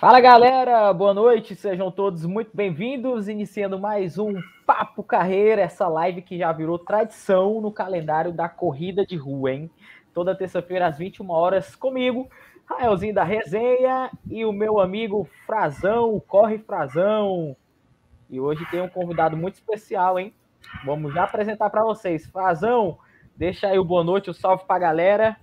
[0.00, 3.26] Fala galera, boa noite, sejam todos muito bem-vindos.
[3.26, 9.04] Iniciando mais um Papo Carreira, essa live que já virou tradição no calendário da corrida
[9.04, 9.68] de rua, hein?
[10.14, 12.30] Toda terça-feira às 21 horas comigo,
[12.64, 17.56] Raelzinho da Resenha e o meu amigo Frazão, Corre Frazão.
[18.30, 20.32] E hoje tem um convidado muito especial, hein?
[20.84, 22.24] Vamos já apresentar para vocês.
[22.24, 22.98] Frazão,
[23.36, 25.36] deixa aí o boa noite, o salve para a galera.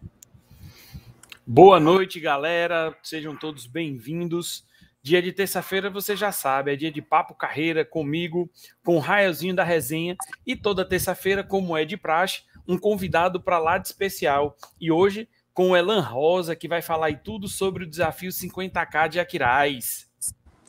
[1.48, 2.98] Boa noite, galera.
[3.04, 4.66] Sejam todos bem-vindos.
[5.04, 8.50] Dia de terça-feira, você já sabe, é dia de papo carreira comigo,
[8.84, 10.16] com o Raiozinho da resenha.
[10.44, 14.58] E toda terça-feira, como é de praxe, um convidado para lá de especial.
[14.82, 19.08] E hoje, com o Elan Rosa, que vai falar aí tudo sobre o desafio 50K
[19.08, 20.10] de Aquiraz.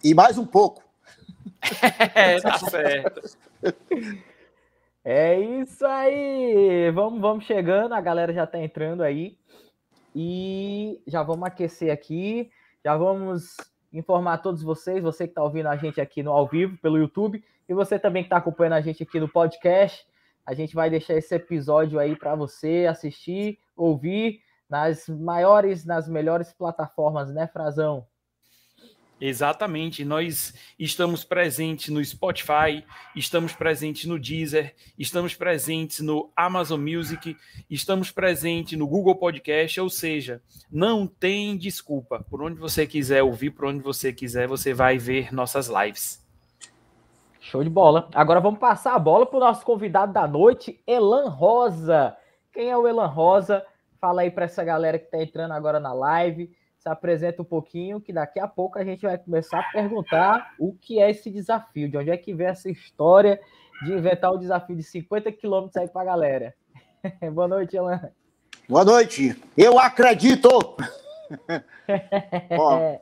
[0.04, 0.84] E mais um pouco.
[2.14, 3.22] é, tá certo.
[5.02, 6.90] É isso aí.
[6.90, 9.38] Vamos, vamos chegando, a galera já tá entrando aí.
[10.18, 12.50] E já vamos aquecer aqui,
[12.82, 13.54] já vamos
[13.92, 17.44] informar todos vocês, você que está ouvindo a gente aqui no ao vivo pelo YouTube
[17.68, 20.06] e você também que está acompanhando a gente aqui no podcast.
[20.46, 26.50] A gente vai deixar esse episódio aí para você assistir, ouvir nas maiores, nas melhores
[26.50, 28.06] plataformas, né, Frazão?
[29.18, 37.34] Exatamente, nós estamos presentes no Spotify, estamos presentes no Deezer, estamos presentes no Amazon Music,
[37.70, 42.22] estamos presentes no Google Podcast, ou seja, não tem desculpa.
[42.28, 46.22] Por onde você quiser ouvir, por onde você quiser, você vai ver nossas lives.
[47.40, 48.10] Show de bola.
[48.14, 52.14] Agora vamos passar a bola para o nosso convidado da noite, Elan Rosa.
[52.52, 53.64] Quem é o Elan Rosa?
[53.98, 56.54] Fala aí para essa galera que está entrando agora na live
[56.86, 60.72] se apresenta um pouquinho, que daqui a pouco a gente vai começar a perguntar o
[60.72, 63.40] que é esse desafio, de onde é que vem essa história
[63.82, 66.54] de inventar o desafio de 50 quilômetros aí para a galera.
[67.34, 68.08] Boa noite, Elan.
[68.68, 69.36] Boa noite.
[69.56, 70.48] Eu acredito!
[72.56, 72.98] Ó,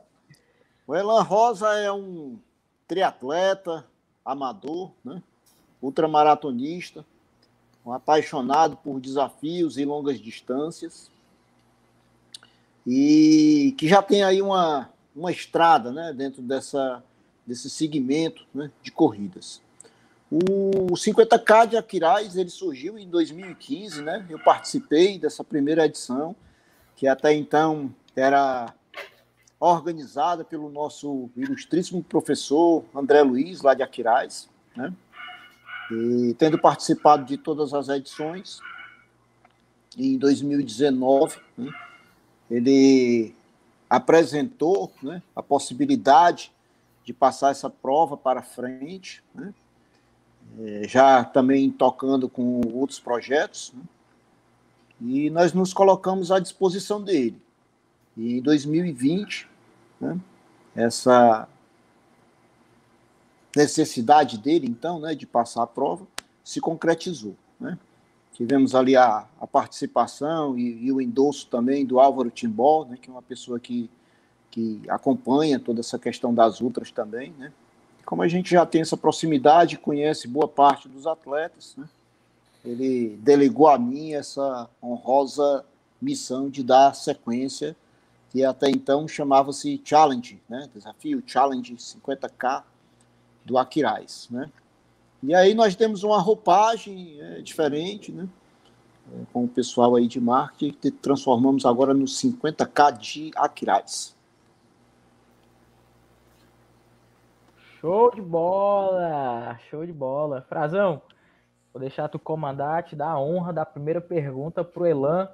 [0.87, 2.39] o Elan Rosa é um
[2.87, 3.85] triatleta,
[4.25, 5.21] amador, né?
[5.79, 7.05] ultramaratonista,
[7.85, 11.13] um apaixonado por desafios e longas distâncias
[12.85, 13.34] e
[13.71, 17.03] que já tem aí uma, uma estrada né, dentro dessa,
[17.45, 19.61] desse segmento né, de corridas.
[20.29, 24.25] O 50K de Aquiraz ele surgiu em 2015, né?
[24.27, 26.35] Eu participei dessa primeira edição,
[26.95, 28.73] que até então era
[29.59, 34.91] organizada pelo nosso ilustríssimo professor André Luiz, lá de Aquiraz, né?
[35.91, 38.59] E tendo participado de todas as edições,
[39.97, 41.71] em 2019, né?
[42.49, 43.35] ele
[43.89, 46.51] apresentou né, a possibilidade
[47.03, 49.53] de passar essa prova para frente, né,
[50.59, 53.83] é, já também tocando com outros projetos, né,
[55.01, 57.39] e nós nos colocamos à disposição dele.
[58.15, 59.47] E em 2020,
[59.99, 60.17] né,
[60.75, 61.47] essa
[63.55, 66.05] necessidade dele, então, né, de passar a prova,
[66.43, 67.35] se concretizou.
[68.35, 73.09] Tivemos ali a, a participação e, e, o endosso também do Álvaro Timbó, né, que
[73.09, 73.89] é uma pessoa que,
[74.51, 77.33] que acompanha toda essa questão das ultras também.
[77.37, 77.53] Né?
[78.05, 81.87] Como a gente já tem essa proximidade, conhece boa parte dos atletas, né?
[82.65, 85.63] ele delegou a mim essa honrosa
[86.01, 87.73] missão de dar sequência,
[88.31, 90.69] que até então chamava-se Challenge, né?
[90.73, 92.63] desafio Challenge 50K
[93.45, 94.27] do Aquiraz.
[94.29, 94.51] Né?
[95.27, 98.29] E aí nós temos uma roupagem é, diferente, né?
[99.11, 104.15] É, com o pessoal aí de marketing, que transformamos agora no 50k de Aquiraz.
[107.79, 109.59] Show de bola!
[109.67, 110.45] Show de bola.
[110.47, 111.01] Frazão,
[111.73, 115.27] vou deixar tu comandar, te dar a honra da primeira pergunta pro Elan.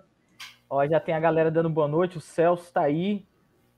[0.69, 3.25] Ó, já tem a galera dando boa noite, o Celso tá aí.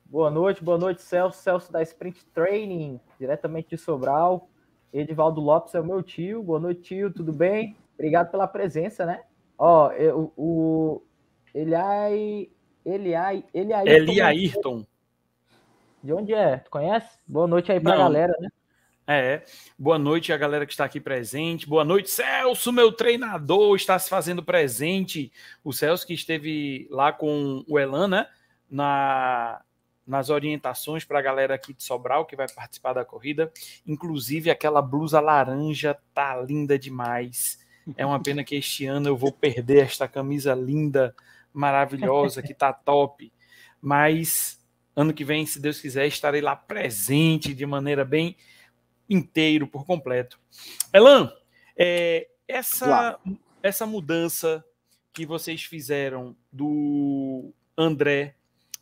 [0.05, 1.41] Boa noite, boa noite, Celso.
[1.41, 4.47] Celso da Sprint Training, diretamente de Sobral.
[4.93, 6.43] Edivaldo Lopes é o meu tio.
[6.43, 7.11] Boa noite, tio.
[7.11, 7.75] Tudo bem?
[7.95, 9.21] Obrigado pela presença, né?
[9.57, 11.01] Ó, eu, o
[11.53, 12.49] Eliai.
[12.85, 13.43] Eliai.
[13.53, 13.87] Eliai.
[13.87, 14.85] Eli Ayrton.
[16.03, 16.57] De onde é?
[16.57, 17.09] Tu conhece?
[17.25, 18.03] Boa noite aí pra Não.
[18.03, 18.49] galera, né?
[19.05, 19.43] É,
[19.77, 21.67] boa noite a galera que está aqui presente.
[21.67, 25.31] Boa noite, Celso, meu treinador, está se fazendo presente.
[25.61, 28.27] O Celso que esteve lá com o Elan, né?
[28.69, 29.61] Na,
[30.05, 33.51] nas orientações para a galera aqui de Sobral que vai participar da corrida.
[33.87, 37.59] Inclusive, aquela blusa laranja tá linda demais.
[37.97, 41.15] É uma pena que este ano eu vou perder esta camisa linda,
[41.53, 43.31] maravilhosa, que tá top.
[43.81, 44.61] Mas
[44.95, 48.35] ano que vem, se Deus quiser, estarei lá presente de maneira bem
[49.09, 50.39] inteiro, por completo.
[50.93, 51.31] Elan,
[51.77, 53.19] é, essa,
[53.61, 54.63] essa mudança
[55.11, 58.35] que vocês fizeram do André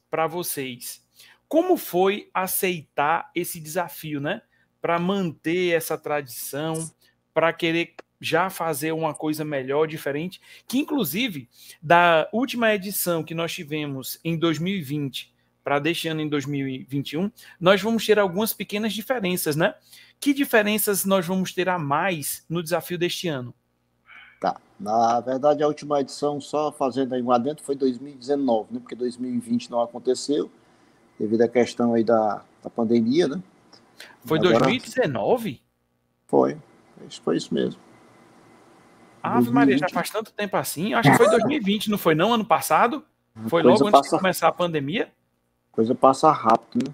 [0.09, 1.05] para vocês,
[1.51, 4.41] Como foi aceitar esse desafio, né?
[4.81, 6.89] Para manter essa tradição,
[7.33, 11.49] para querer já fazer uma coisa melhor, diferente, que inclusive
[11.81, 18.05] da última edição que nós tivemos em 2020 para deste ano em 2021, nós vamos
[18.05, 19.75] ter algumas pequenas diferenças, né?
[20.21, 23.53] Que diferenças nós vamos ter a mais no desafio deste ano?
[24.39, 24.55] Tá.
[24.79, 28.79] Na verdade, a última edição, só fazendo aí um adentro, foi 2019, né?
[28.79, 30.49] Porque 2020 não aconteceu,
[31.19, 33.41] devido à questão aí da, da pandemia, né?
[34.25, 35.61] Foi Agora, 2019?
[36.27, 36.57] Foi.
[37.23, 37.79] Foi isso mesmo.
[39.21, 40.93] Ave Maria, já faz tanto tempo assim.
[40.93, 42.33] Acho que foi 2020, não foi não?
[42.33, 43.03] Ano passado?
[43.47, 44.09] Foi logo antes passa...
[44.09, 45.11] de começar a pandemia?
[45.71, 46.93] Coisa passa rápido, né?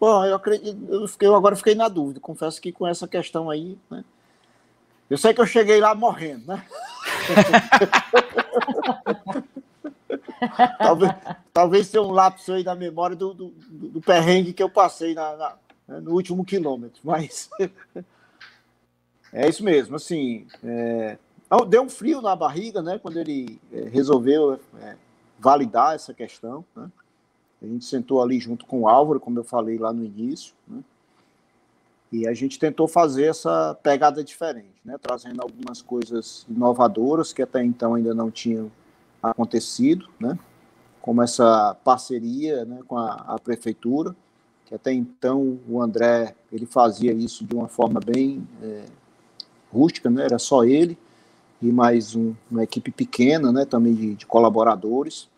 [0.00, 2.20] Bom, eu acredito, eu, fiquei, eu agora fiquei na dúvida.
[2.20, 4.02] Confesso que com essa questão aí, né?
[5.10, 6.64] Eu sei que eu cheguei lá morrendo, né?
[10.78, 11.12] talvez,
[11.52, 15.36] talvez tenha um lapso aí na memória do, do, do perrengue que eu passei na,
[15.36, 15.56] na,
[15.88, 17.50] né, no último quilômetro, mas
[19.32, 21.18] é isso mesmo, assim, é,
[21.68, 24.96] deu um frio na barriga, né, quando ele é, resolveu é,
[25.38, 26.90] validar essa questão, né?
[27.62, 30.82] A gente sentou ali junto com o Álvaro, como eu falei lá no início, né?
[32.12, 34.96] E a gente tentou fazer essa pegada diferente, né?
[35.00, 38.72] Trazendo algumas coisas inovadoras que até então ainda não tinham
[39.22, 40.38] acontecido, né?
[41.00, 44.14] Como essa parceria né, com a, a prefeitura,
[44.66, 48.84] que até então o André ele fazia isso de uma forma bem é,
[49.72, 50.24] rústica, né?
[50.24, 50.96] Era só ele
[51.62, 53.64] e mais um, uma equipe pequena, né?
[53.64, 55.28] Também de, de colaboradores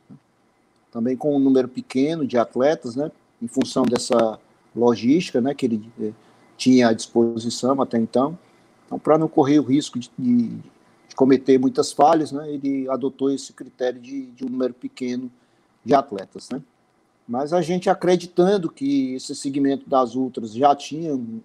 [0.92, 4.38] também com um número pequeno de atletas, né, em função dessa
[4.76, 6.12] logística, né, que ele eh,
[6.56, 8.38] tinha à disposição até então.
[8.86, 10.58] Então, para não correr o risco de, de,
[11.14, 15.30] cometer muitas falhas, né, ele adotou esse critério de, de um número pequeno
[15.84, 16.62] de atletas, né.
[17.26, 21.40] Mas a gente acreditando que esse segmento das ultras já tinha um,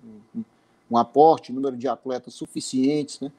[0.89, 3.31] um, aporte, um número de atletas suficientes, né,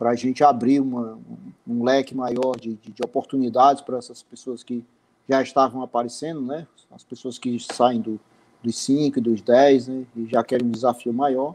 [0.00, 1.18] para a gente abrir uma,
[1.66, 4.82] um, leque maior de, de, de oportunidades para essas pessoas que
[5.28, 6.66] já estavam aparecendo, né?
[6.90, 8.18] As pessoas que saem do,
[8.62, 10.06] dos 5 e dos 10, né?
[10.16, 11.54] E já querem um desafio maior.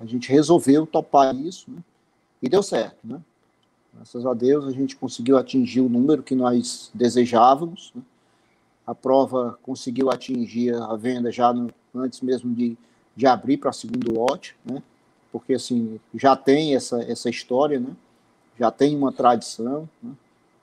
[0.00, 1.78] A gente resolveu topar isso, né?
[2.42, 3.20] E deu certo, né?
[3.94, 7.92] Graças a Deus a gente conseguiu atingir o número que nós desejávamos.
[7.94, 8.02] Né?
[8.86, 12.76] A prova conseguiu atingir a venda já no, antes mesmo de,
[13.14, 14.82] de abrir para segundo lote, né?
[15.30, 17.94] Porque assim já tem essa, essa história, né?
[18.58, 19.88] Já tem uma tradição.
[20.02, 20.12] Né?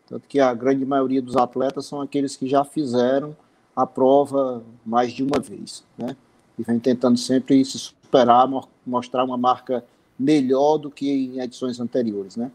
[0.08, 3.36] Tanto que a grande maioria dos atletas são aqueles que já fizeram
[3.76, 6.16] a prova mais de uma vez, né?
[6.58, 8.48] E vem tentando sempre se superar,
[8.86, 9.84] mostrar uma marca
[10.18, 12.52] melhor do que em edições anteriores, né?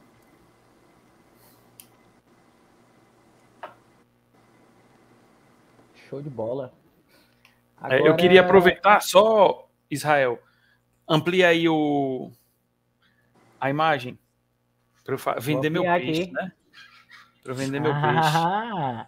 [6.10, 6.74] Show de bola.
[7.76, 8.02] Agora...
[8.02, 10.42] É, eu queria aproveitar só, Israel,
[11.08, 12.32] amplia aí o
[13.60, 14.18] a imagem
[15.04, 16.32] para vender meu peixe, aqui.
[16.32, 16.52] né?
[17.44, 19.06] para vender meu ah,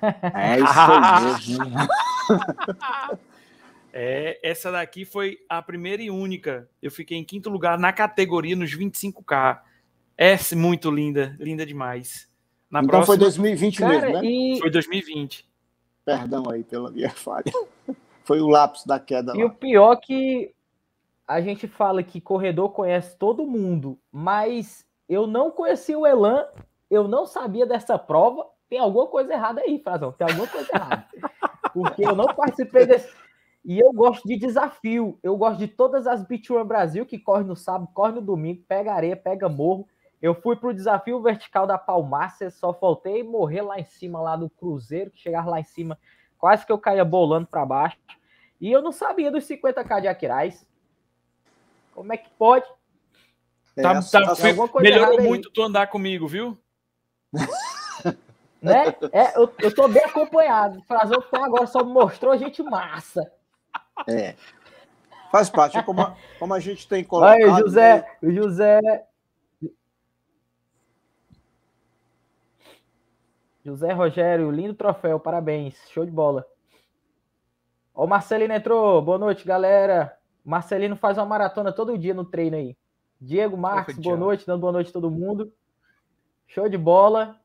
[0.00, 0.12] peixe.
[0.34, 1.76] É isso mesmo.
[3.92, 6.70] é, essa daqui foi a primeira e única.
[6.80, 9.60] Eu fiquei em quinto lugar na categoria nos 25K.
[10.16, 12.32] É muito linda, linda demais.
[12.74, 13.06] Na então próxima...
[13.06, 14.24] foi 2020 Cara, mesmo, né?
[14.24, 14.58] E...
[14.58, 15.48] Foi 2020.
[16.04, 17.52] Perdão aí pela minha falha.
[18.24, 19.32] Foi o lápis da queda.
[19.36, 19.46] E lá.
[19.46, 20.52] o pior que
[21.24, 26.46] a gente fala que corredor conhece todo mundo, mas eu não conhecia o Elan,
[26.90, 28.44] eu não sabia dessa prova.
[28.68, 30.10] Tem alguma coisa errada aí, Frazão.
[30.10, 31.06] Tem alguma coisa errada.
[31.72, 33.08] Porque eu não participei desse.
[33.64, 35.16] E eu gosto de desafio.
[35.22, 38.64] Eu gosto de todas as Beach Run Brasil que corre no sábado, corre no domingo,
[38.66, 39.86] pega areia, pega morro.
[40.24, 44.48] Eu fui pro desafio vertical da Palmácia, só faltei morrer lá em cima, lá do
[44.48, 45.98] Cruzeiro, que chegar lá em cima,
[46.38, 47.98] quase que eu caía bolando para baixo.
[48.58, 50.66] E eu não sabia dos 50k de Aquiraz.
[51.94, 52.64] Como é que pode?
[53.76, 54.34] Tá, tá,
[54.80, 56.56] melhorou muito tu andar comigo, viu?
[58.62, 58.96] né?
[59.12, 60.78] É, eu, eu tô bem acompanhado.
[60.78, 63.30] O Frazão até agora só mostrou gente massa.
[64.08, 64.34] É.
[65.30, 67.34] Faz parte, é como a, como a gente tem colocado.
[67.34, 68.32] Aí, José, né?
[68.32, 69.06] José.
[73.64, 76.46] José Rogério, lindo troféu, parabéns, show de bola.
[77.94, 80.14] Ó, o Marcelino entrou, boa noite, galera.
[80.44, 82.76] Marcelino faz uma maratona todo dia no treino aí.
[83.18, 85.50] Diego Marques, boa noite, dando boa noite a todo mundo.
[86.46, 87.40] Show de bola.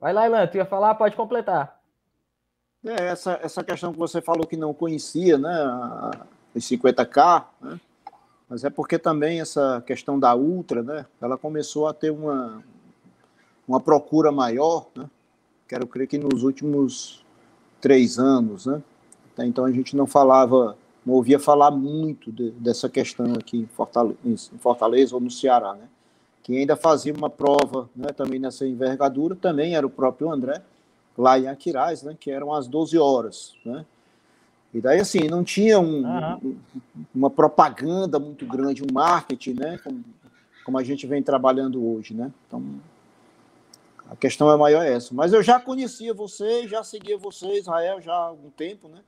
[0.00, 0.94] Vai lá, Ilan, tu ia falar?
[0.94, 1.78] Pode completar.
[2.86, 5.52] É, essa, essa questão que você falou que não conhecia, né,
[6.54, 7.80] os 50K, né,
[8.48, 12.62] mas é porque também essa questão da Ultra, né, ela começou a ter uma,
[13.68, 15.08] uma procura maior, né,
[15.68, 17.22] quero crer que nos últimos
[17.80, 18.82] três anos, né?
[19.40, 24.18] Então a gente não falava, não ouvia falar muito de, dessa questão aqui em Fortaleza,
[24.24, 25.86] em Fortaleza ou no Ceará, né?
[26.42, 30.62] Quem ainda fazia uma prova, né, também nessa envergadura, também era o próprio André,
[31.16, 33.84] lá em Aquiraz, né, que eram as 12 horas, né?
[34.72, 36.56] E daí, assim, não tinha um, uhum.
[37.14, 39.78] uma propaganda muito grande, um marketing, né?
[39.82, 40.04] Como,
[40.64, 42.30] como, a gente vem trabalhando hoje, né?
[42.46, 42.62] Então,
[44.08, 45.14] a questão é maior essa.
[45.14, 49.00] Mas eu já conhecia vocês, já seguia vocês, Israel, já há algum tempo, né?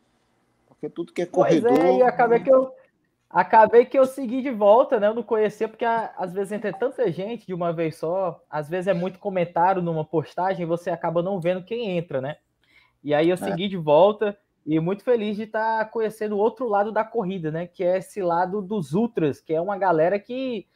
[0.68, 1.72] Porque tudo que é corredor...
[1.72, 2.44] Pois é, e acabei né?
[2.44, 2.74] que eu...
[3.32, 5.06] Acabei que eu segui de volta, né?
[5.06, 8.88] Eu não conhecia, porque às vezes entre tanta gente de uma vez só, às vezes
[8.88, 12.38] é muito comentário numa postagem, você acaba não vendo quem entra, né?
[13.04, 13.36] E aí eu é.
[13.36, 13.68] segui é.
[13.68, 17.66] de volta, e muito feliz de estar tá conhecendo o outro lado da corrida, né?
[17.66, 20.66] Que é esse lado dos ultras, que é uma galera que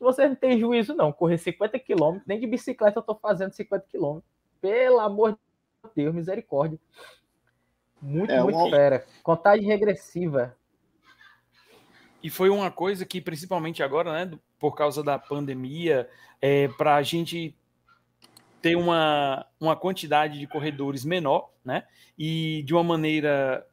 [0.00, 1.12] você não tem juízo, não.
[1.12, 4.18] Correr 50 km, nem de bicicleta eu tô fazendo 50 km.
[4.60, 6.78] Pelo amor de Deus, misericórdia.
[8.00, 8.70] Muito, é, muito uma...
[8.70, 9.06] fera.
[9.22, 10.56] Contagem regressiva.
[12.22, 16.08] E foi uma coisa que, principalmente agora, né, por causa da pandemia,
[16.40, 17.54] é, para a gente
[18.60, 21.84] ter uma, uma quantidade de corredores menor, né?
[22.18, 23.66] E de uma maneira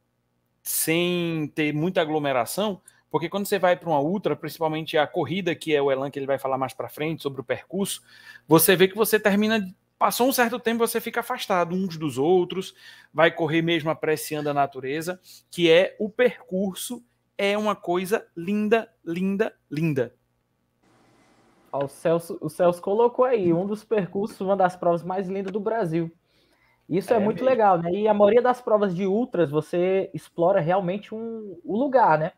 [0.62, 2.80] sem ter muita aglomeração,
[3.14, 6.18] porque quando você vai para uma ultra, principalmente a corrida, que é o Elan que
[6.18, 8.02] ele vai falar mais para frente sobre o percurso,
[8.44, 12.74] você vê que você termina passou um certo tempo, você fica afastado uns dos outros,
[13.12, 17.04] vai correr mesmo apreciando a natureza, que é o percurso
[17.38, 20.12] é uma coisa linda, linda, linda.
[21.70, 25.60] O Celso, o Celso colocou aí um dos percursos, uma das provas mais lindas do
[25.60, 26.10] Brasil.
[26.88, 27.48] Isso é, é muito mesmo.
[27.48, 27.92] legal, né?
[27.92, 32.32] E a maioria das provas de ultras você explora realmente um, o lugar, né?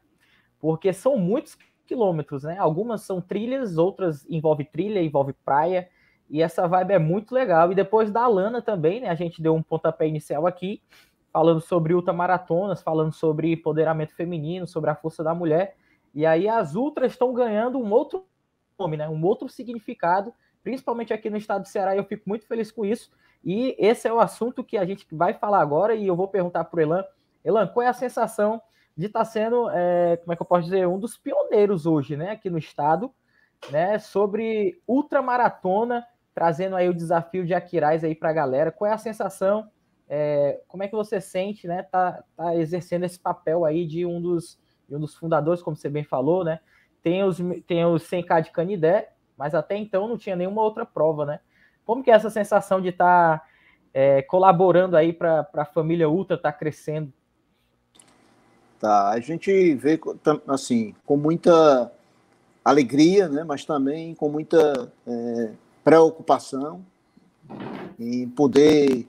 [0.67, 1.57] Porque são muitos
[1.87, 2.59] quilômetros, né?
[2.59, 5.89] Algumas são trilhas, outras envolve trilha, envolve praia.
[6.29, 7.71] E essa vibe é muito legal.
[7.71, 9.09] E depois da Lana também, né?
[9.09, 10.83] A gente deu um pontapé inicial aqui,
[11.33, 15.77] falando sobre ultramaratonas, falando sobre empoderamento feminino, sobre a força da mulher.
[16.13, 18.27] E aí as ultras estão ganhando um outro
[18.77, 19.09] nome, né?
[19.09, 22.85] Um outro significado, principalmente aqui no estado do Ceará, e eu fico muito feliz com
[22.85, 23.09] isso.
[23.45, 26.65] E esse é o assunto que a gente vai falar agora, e eu vou perguntar
[26.65, 27.05] para o Elan.
[27.45, 28.61] Elan, qual é a sensação
[28.97, 32.17] de estar tá sendo, é, como é que eu posso dizer, um dos pioneiros hoje,
[32.17, 33.13] né, aqui no estado,
[33.71, 38.73] né, sobre ultramaratona, trazendo aí o desafio de Aquiraz aí para a galera.
[38.73, 39.71] Qual é a sensação?
[40.09, 44.21] É, como é que você sente, né, tá, tá exercendo esse papel aí de um
[44.21, 46.61] dos, de um dos fundadores, como você bem falou, né,
[47.03, 51.27] tem os, tem os 100K de Canidé, mas até então não tinha nenhuma outra prova,
[51.27, 51.41] né?
[51.85, 53.47] Como que é essa sensação de estar tá,
[53.93, 57.13] é, colaborando aí para a família Ultra estar tá crescendo?
[58.79, 59.99] Tá, a gente vê
[60.49, 61.91] assim com muita
[62.65, 63.45] alegria, né?
[63.45, 65.51] Mas também com muita é,
[65.83, 66.85] preocupação
[67.99, 69.07] em poder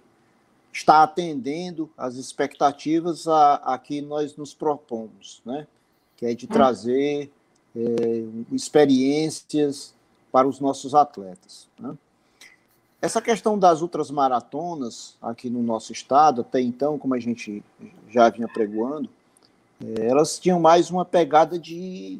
[0.71, 5.67] estar atendendo às expectativas a, a que nós nos propomos, né?
[6.15, 6.49] Que é de hum.
[6.49, 7.31] trazer
[7.75, 9.93] é, experiências
[10.31, 11.67] para os nossos atletas.
[11.79, 11.97] Né?
[13.01, 17.63] Essa questão das outras maratonas aqui no nosso estado, até então, como a gente
[18.09, 19.09] já vinha pregoando,
[19.99, 22.19] elas tinham mais uma pegada de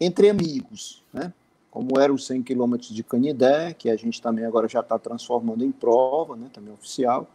[0.00, 1.32] entre amigos, né?
[1.70, 5.64] como era os 100 quilômetros de Canidé, que a gente também agora já está transformando
[5.64, 6.48] em prova, né?
[6.52, 7.26] também oficial,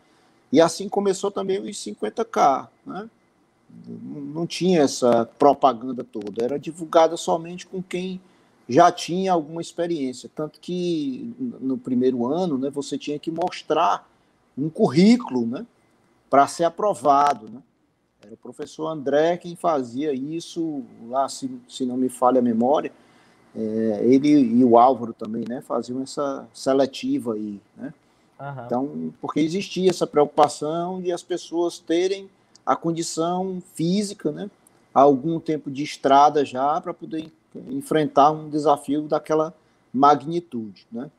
[0.51, 3.09] e assim começou também os 50K, né?
[4.05, 8.21] não tinha essa propaganda toda, era divulgada somente com quem
[8.67, 10.29] já tinha alguma experiência.
[10.33, 14.07] Tanto que no primeiro ano né, você tinha que mostrar
[14.57, 15.65] um currículo né,
[16.29, 17.49] para ser aprovado.
[17.49, 17.61] Né?
[18.23, 22.91] Era o professor André quem fazia isso, lá, se, se não me falha a memória.
[23.55, 27.59] É, ele e o Álvaro também né, faziam essa seletiva aí.
[27.77, 27.93] Né?
[28.39, 28.65] Uhum.
[28.65, 32.29] Então, porque existia essa preocupação de as pessoas terem
[32.65, 34.49] a condição física, né?
[34.93, 37.31] algum tempo de estrada já para poder
[37.69, 39.53] enfrentar um desafio daquela
[39.93, 41.09] magnitude, né?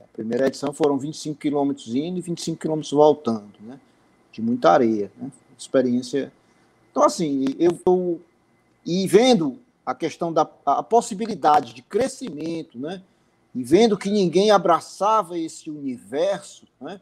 [0.00, 3.78] A primeira edição foram 25 quilômetros indo e 25 quilômetros voltando, né?
[4.32, 5.30] De muita areia, né?
[5.56, 6.32] Experiência.
[7.00, 8.20] Então, assim, eu, eu
[8.84, 13.00] e vendo a questão da a possibilidade de crescimento, né?
[13.54, 17.00] E vendo que ninguém abraçava esse universo, né?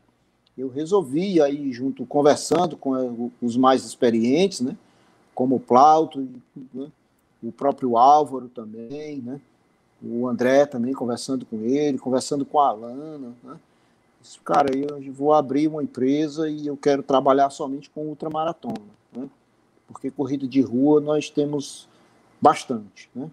[0.57, 4.77] eu resolvi aí junto conversando com eh, os mais experientes, né,
[5.33, 6.27] como o Plauto,
[6.75, 6.91] né,
[7.41, 9.41] o próprio Álvaro também, né,
[10.03, 13.57] o André também conversando com ele, conversando com a Alana, né,
[14.45, 18.81] cara, eu vou abrir uma empresa e eu quero trabalhar somente com ultramaratona,
[19.13, 19.29] né,
[19.89, 21.89] porque corrida de rua nós temos
[22.41, 23.29] bastante, né,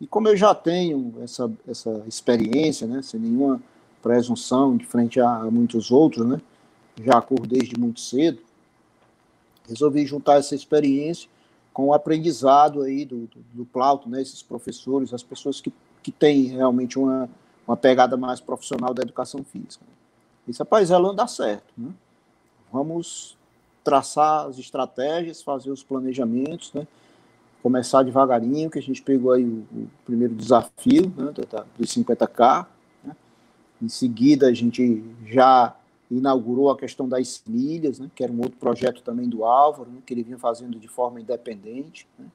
[0.00, 3.62] e como eu já tenho essa, essa experiência, né, sem nenhuma
[4.02, 6.40] presunção de frente a muitos outros, né,
[7.00, 8.40] já corro desde muito cedo,
[9.68, 11.30] resolvi juntar essa experiência
[11.72, 15.72] com o aprendizado aí do, do, do Plauto, né, esses professores, as pessoas que,
[16.02, 17.30] que têm realmente uma,
[17.66, 19.84] uma pegada mais profissional da educação física.
[20.46, 21.72] Isso, rapaz, ela dá certo.
[21.76, 21.90] Né?
[22.72, 23.38] Vamos
[23.82, 26.86] traçar as estratégias, fazer os planejamentos, né?
[27.62, 31.32] começar devagarinho, que a gente pegou aí o, o primeiro desafio né,
[31.78, 32.66] dos 50K.
[33.04, 33.16] Né?
[33.80, 35.76] Em seguida, a gente já
[36.10, 40.00] inaugurou a questão das milhas, né, que era um outro projeto também do Álvaro, né,
[40.04, 42.06] que ele vinha fazendo de forma independente.
[42.18, 42.26] Né,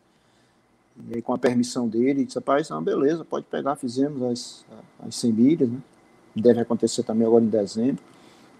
[1.09, 4.65] e aí, com a permissão dele, disse, rapaz, beleza, pode pegar, fizemos as,
[5.05, 5.79] as 100 milhas, né,
[6.35, 8.01] deve acontecer também agora em dezembro.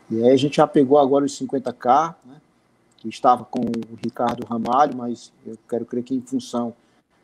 [0.10, 2.37] E aí a gente já pegou agora os 50K, né,
[3.09, 6.73] estava com o Ricardo Ramalho, mas eu quero crer que em função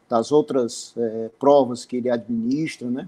[0.10, 3.08] das outras é, provas que ele administra, né,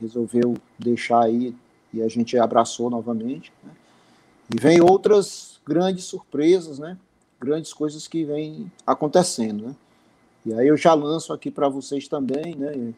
[0.00, 1.54] resolveu deixar aí
[1.92, 3.52] e a gente abraçou novamente.
[3.62, 3.72] Né?
[4.54, 6.96] E vem outras grandes surpresas, né?
[7.40, 9.76] Grandes coisas que vêm acontecendo, né?
[10.44, 12.92] E aí eu já lanço aqui para vocês também, né?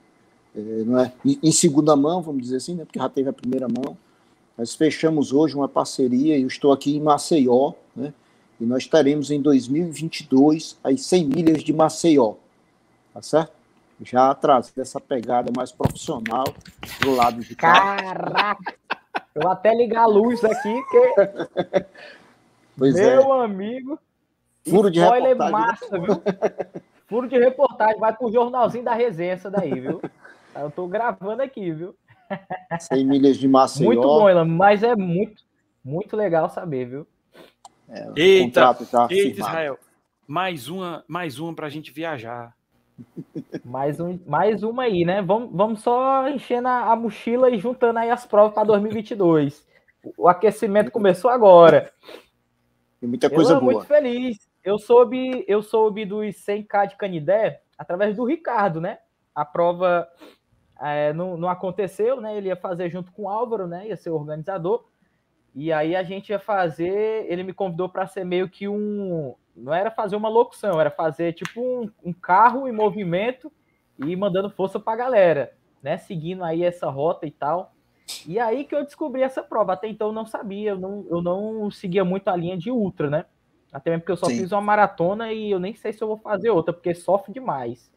[0.55, 2.85] É, não é, em segunda mão, vamos dizer assim, né?
[2.85, 3.97] Porque já teve a primeira mão.
[4.57, 8.13] Nós fechamos hoje uma parceria, eu estou aqui em Maceió, né?
[8.61, 12.35] E nós teremos em 2022 as 100 milhas de Maceió,
[13.13, 13.53] tá certo?
[14.01, 16.45] Já trazendo essa pegada mais profissional
[17.01, 17.97] do lado de cá.
[17.97, 18.75] Caraca!
[19.35, 21.87] Eu vou até ligar a luz aqui, que.
[22.77, 23.45] Pois Meu é.
[23.45, 23.99] amigo.
[24.69, 25.53] Furo de spoiler reportagem.
[25.53, 25.67] Né?
[25.67, 26.23] massa, viu?
[27.07, 28.01] Furo de reportagem.
[28.01, 30.01] Vai pro jornalzinho da resenha essa daí, viu?
[30.55, 31.95] Eu tô gravando aqui, viu?
[32.81, 33.87] 100 milhas de Maceió.
[33.87, 35.43] Muito bom, Elan, mas é muito,
[35.85, 37.07] muito legal saber, viu?
[37.93, 38.75] É, eita,
[39.11, 39.79] eita Israel.
[40.27, 42.57] Mais uma, mais uma pra gente viajar.
[43.65, 45.23] Mais, um, mais uma aí, né?
[45.23, 49.67] Vamos, vamos só enchendo a, a mochila e juntando aí as provas para 2022.
[50.17, 51.93] O aquecimento começou agora.
[53.01, 53.73] Tem muita coisa eu boa.
[53.73, 54.39] muito feliz.
[54.63, 58.99] Eu soube, eu soube dos 100k de Canidé através do Ricardo, né?
[59.35, 60.09] A prova
[60.81, 62.37] é, não, não aconteceu, né?
[62.37, 63.89] Ele ia fazer junto com o Álvaro, né?
[63.89, 64.85] Ia ser o organizador.
[65.55, 67.27] E aí a gente ia fazer.
[67.29, 71.35] Ele me convidou para ser meio que um não era fazer uma locução, era fazer
[71.35, 73.53] tipo um, um carro em movimento
[73.99, 75.99] e mandando força para a galera, né?
[75.99, 77.75] Seguindo aí essa rota e tal.
[78.27, 79.75] E aí que eu descobri essa prova.
[79.75, 83.11] Até então eu não sabia, eu não, eu não seguia muito a linha de ultra,
[83.11, 83.27] né?
[83.73, 84.39] Até mesmo porque eu só Sim.
[84.39, 87.91] fiz uma maratona e eu nem sei se eu vou fazer outra, porque sofre demais.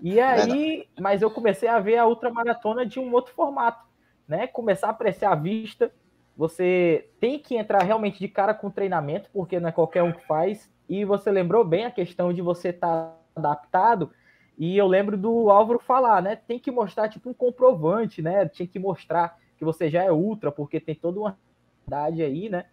[0.00, 3.84] E aí, é mas eu comecei a ver a ultramaratona de um outro formato,
[4.26, 4.46] né?
[4.46, 5.92] Começar a apreciar a vista.
[6.38, 10.24] Você tem que entrar realmente de cara com treinamento, porque não é qualquer um que
[10.24, 10.70] faz.
[10.88, 14.12] E você lembrou bem a questão de você estar tá adaptado.
[14.56, 16.36] E eu lembro do Álvaro falar, né?
[16.36, 18.48] Tem que mostrar tipo um comprovante, né?
[18.48, 21.36] Tinha que mostrar que você já é ultra, porque tem toda uma
[21.84, 22.66] idade aí, né?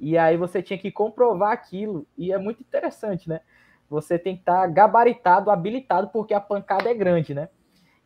[0.00, 2.06] E aí você tinha que comprovar aquilo.
[2.16, 3.42] E é muito interessante, né?
[3.90, 7.50] Você tem que estar tá gabaritado, habilitado, porque a pancada é grande, né?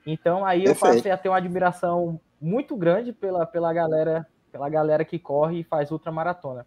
[0.05, 5.05] Então aí eu passei a ter uma admiração muito grande pela, pela galera, pela galera
[5.05, 6.67] que corre e faz ultramaratona.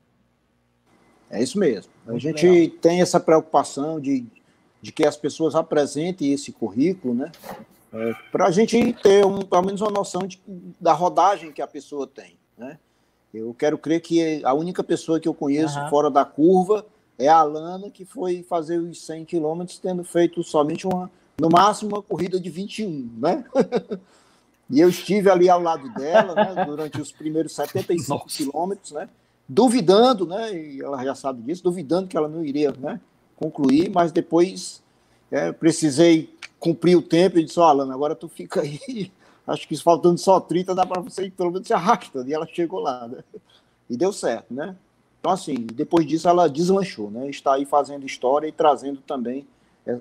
[1.29, 1.91] É isso mesmo.
[2.05, 2.77] A Muito gente legal.
[2.79, 4.25] tem essa preocupação de,
[4.81, 7.31] de que as pessoas apresentem esse currículo, né?
[7.91, 10.41] É, para a gente ter um, pelo menos uma noção de,
[10.79, 12.77] da rodagem que a pessoa tem, né?
[13.33, 15.89] Eu quero crer que a única pessoa que eu conheço uhum.
[15.89, 16.85] fora da curva
[17.17, 21.95] é a Alana, que foi fazer os 100 quilômetros tendo feito somente uma, no máximo,
[21.95, 23.43] uma corrida de 21, né?
[24.69, 29.09] e eu estive ali ao lado dela, né, durante os primeiros 75 quilômetros, né?
[29.47, 32.99] duvidando, né, e ela já sabe disso, duvidando que ela não iria né,
[33.35, 34.81] concluir, mas depois
[35.29, 39.11] é, precisei cumprir o tempo e disse, ó, Alana, agora tu fica aí,
[39.45, 42.79] acho que faltando só 30, dá para você pelo menos ser rápida, e ela chegou
[42.79, 43.23] lá, né?
[43.89, 44.75] E deu certo, né?
[45.19, 47.29] Então, assim, depois disso ela deslanchou, né?
[47.29, 49.45] Está aí fazendo história e trazendo também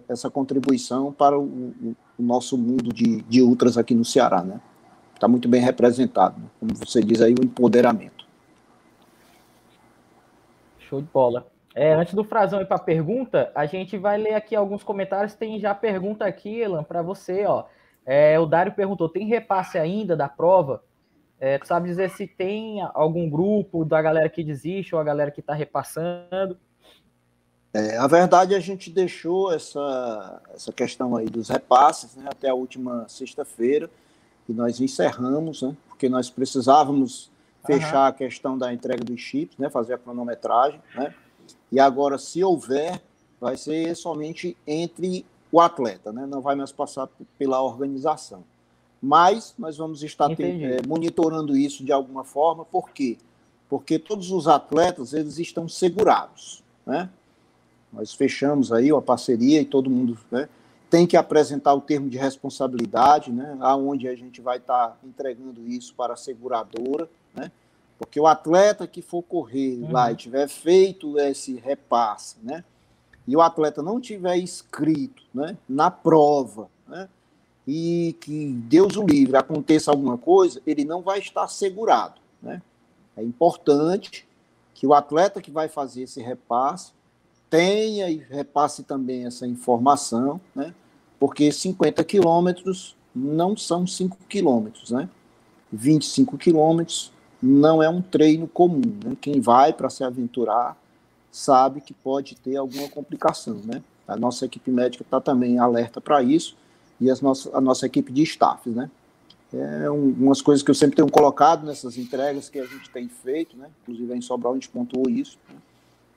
[0.09, 4.61] essa contribuição para o, o, nosso mundo de, de ultras aqui no Ceará, né?
[5.15, 6.47] Está muito bem representado, né?
[6.59, 8.27] como você diz aí, o empoderamento.
[10.79, 11.47] Show de bola.
[11.75, 15.35] É, antes do Frazão ir para a pergunta, a gente vai ler aqui alguns comentários.
[15.35, 17.47] Tem já pergunta aqui, Elan, para você.
[17.47, 17.65] Ó.
[18.05, 20.83] É, o Dário perguntou: tem repasse ainda da prova?
[21.41, 25.31] É, tu sabe dizer se tem algum grupo da galera que desiste ou a galera
[25.31, 26.57] que está repassando?
[27.75, 32.55] É, a verdade, a gente deixou essa, essa questão aí dos repasses né, até a
[32.55, 33.89] última sexta-feira
[34.47, 37.31] e nós encerramos, né, porque nós precisávamos
[37.65, 38.09] fechar uhum.
[38.09, 41.15] a questão da entrega dos chips, né, fazer a cronometragem, né?
[41.71, 43.01] E agora, se houver,
[43.41, 46.27] vai ser somente entre o atleta, né?
[46.27, 47.09] Não vai mais passar
[47.39, 48.45] pela organização.
[49.01, 53.17] Mas nós vamos estar é, monitorando isso de alguma forma, por quê?
[53.69, 57.09] Porque todos os atletas eles estão segurados, né?
[57.93, 60.49] Nós fechamos aí uma parceria e todo mundo né,
[60.89, 65.67] tem que apresentar o termo de responsabilidade, né, aonde a gente vai estar tá entregando
[65.69, 67.51] isso para a seguradora, né,
[67.99, 69.93] porque o atleta que for correr uhum.
[69.93, 72.65] lá e tiver feito esse repasse, né,
[73.27, 77.09] e o atleta não tiver inscrito né, na prova, né,
[77.67, 82.21] e que Deus o livre aconteça alguma coisa, ele não vai estar segurado.
[82.43, 82.61] Né?
[83.17, 84.27] É importante
[84.75, 86.93] que o atleta que vai fazer esse repasse
[87.53, 90.73] tenha e repasse também essa informação, né?
[91.21, 95.07] porque 50 quilômetros não são 5 quilômetros, né?
[95.71, 97.13] 25 quilômetros
[97.43, 98.81] não é um treino comum.
[99.05, 99.15] Né?
[99.21, 100.79] Quem vai para se aventurar
[101.31, 103.83] sabe que pode ter alguma complicação, né?
[104.09, 106.57] A nossa equipe médica está também alerta para isso
[106.99, 108.91] e as nossa, a nossa equipe de staff, né?
[109.53, 113.11] É um, umas coisas que eu sempre tenho colocado nessas entregas que a gente tem
[113.11, 113.69] feito, né?
[113.83, 115.57] Inclusive em Sobral a gente pontuou isso, né?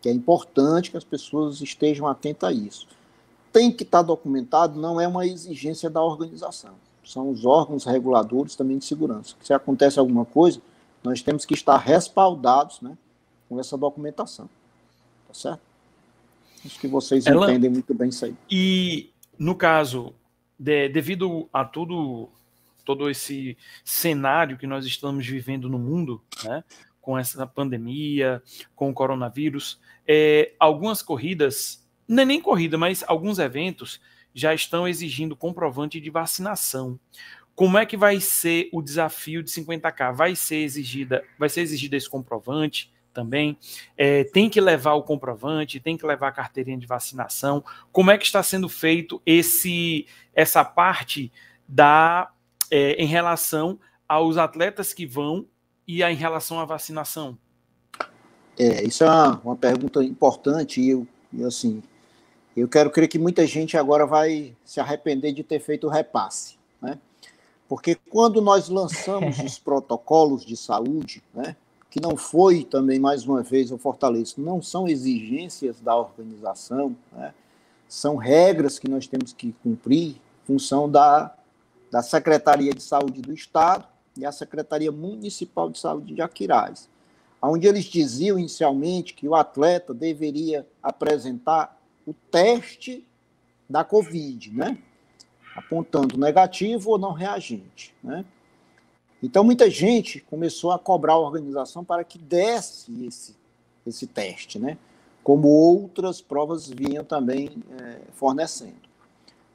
[0.06, 2.88] Que é importante que as pessoas estejam atentas a isso.
[3.52, 6.76] Tem que estar documentado, não é uma exigência da organização.
[7.04, 9.36] São os órgãos reguladores também de segurança.
[9.42, 10.62] Se acontece alguma coisa,
[11.04, 12.96] nós temos que estar respaldados né,
[13.50, 14.48] com essa documentação.
[15.28, 15.62] Tá certo?
[16.64, 17.50] Acho que vocês Ela...
[17.50, 18.36] entendem muito bem isso aí.
[18.48, 20.14] E, no caso,
[20.60, 22.30] de, devido a tudo
[22.84, 26.64] todo esse cenário que nós estamos vivendo no mundo, né,
[27.02, 28.44] com essa pandemia,
[28.76, 34.00] com o coronavírus, é, algumas corridas, não é nem corrida, mas alguns eventos
[34.34, 37.00] já estão exigindo comprovante de vacinação.
[37.56, 40.14] Como é que vai ser o desafio de 50K?
[40.14, 42.94] Vai ser exigida, vai ser exigido esse comprovante?
[43.16, 43.58] também.
[43.98, 47.64] É, tem que levar o comprovante, tem que levar a carteirinha de vacinação.
[47.92, 51.32] Como é que está sendo feito esse essa parte
[51.66, 52.30] da
[52.70, 55.48] é, em relação aos atletas que vão
[55.88, 57.40] e a, em relação à vacinação?
[58.58, 61.84] É, isso é uma, uma pergunta importante e eu, eu, assim,
[62.56, 66.56] eu quero crer que muita gente agora vai se arrepender de ter feito o repasse,
[66.82, 66.98] né?
[67.68, 71.56] Porque quando nós lançamos os protocolos de saúde, né,
[71.90, 77.34] que não foi também, mais uma vez, eu fortaleço, não são exigências da organização, né?
[77.88, 81.34] são regras que nós temos que cumprir em função da,
[81.90, 83.86] da Secretaria de Saúde do Estado
[84.18, 86.90] e a Secretaria Municipal de Saúde de Aquiraz,
[87.50, 93.06] onde eles diziam inicialmente que o atleta deveria apresentar o teste
[93.70, 94.78] da Covid, né?
[95.56, 97.94] apontando negativo ou não reagente.
[98.04, 98.26] Né?
[99.24, 103.36] Então, muita gente começou a cobrar a organização para que desse esse,
[103.86, 104.78] esse teste, né?
[105.24, 107.50] como outras provas vinham também
[107.82, 108.86] é, fornecendo.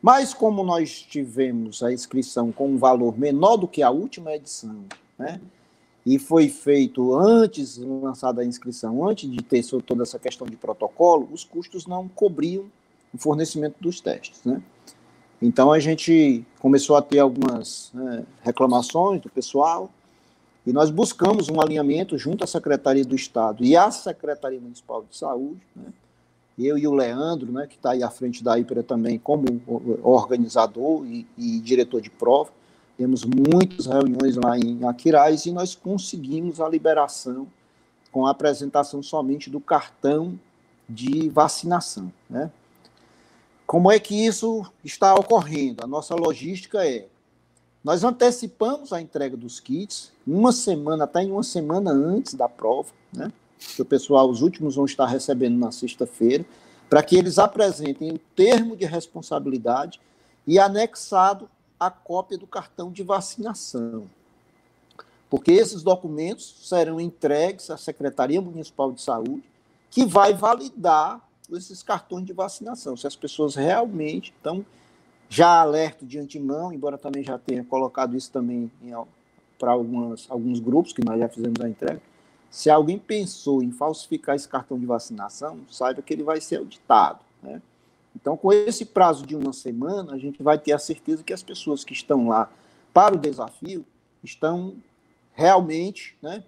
[0.03, 4.85] Mas, como nós tivemos a inscrição com um valor menor do que a última edição,
[5.19, 5.41] né?
[6.11, 11.29] E foi feito antes, lançada a inscrição, antes de ter toda essa questão de protocolo,
[11.31, 12.65] os custos não cobriam
[13.15, 14.43] o fornecimento dos testes.
[14.45, 14.61] Né?
[15.41, 19.89] Então a gente começou a ter algumas né, reclamações do pessoal
[20.67, 25.17] e nós buscamos um alinhamento junto à Secretaria do Estado e à Secretaria Municipal de
[25.17, 25.93] Saúde, né,
[26.59, 29.45] eu e o Leandro, né, que está aí à frente da IPRA também como
[30.03, 32.51] organizador e, e, diretor de prova,
[33.01, 37.49] temos muitas reuniões lá em Aquiraz e nós conseguimos a liberação
[38.13, 40.39] com a apresentação somente do cartão
[40.87, 42.51] de vacinação, né?
[43.67, 45.83] Como é que isso está ocorrendo?
[45.83, 47.07] A nossa logística é:
[47.83, 52.91] nós antecipamos a entrega dos kits uma semana, até em uma semana antes da prova,
[53.11, 53.33] né?
[53.59, 56.45] Que o pessoal, os últimos, vão estar recebendo na sexta-feira,
[56.91, 59.99] para que eles apresentem o termo de responsabilidade
[60.47, 61.49] e anexado
[61.81, 64.07] a cópia do cartão de vacinação.
[65.31, 69.43] Porque esses documentos serão entregues à Secretaria Municipal de Saúde,
[69.91, 74.65] que vai validar esses cartões de vacinação, se as pessoas realmente estão
[75.29, 78.71] já alertam de antemão, embora também já tenha colocado isso também
[79.59, 82.03] para alguns grupos que nós já fizemos a entrega,
[82.51, 87.21] se alguém pensou em falsificar esse cartão de vacinação, saiba que ele vai ser auditado.
[87.41, 87.63] Né?
[88.15, 91.43] Então, com esse prazo de uma semana, a gente vai ter a certeza que as
[91.43, 92.51] pessoas que estão lá
[92.93, 93.85] para o desafio
[94.23, 94.75] estão
[95.33, 96.43] realmente né,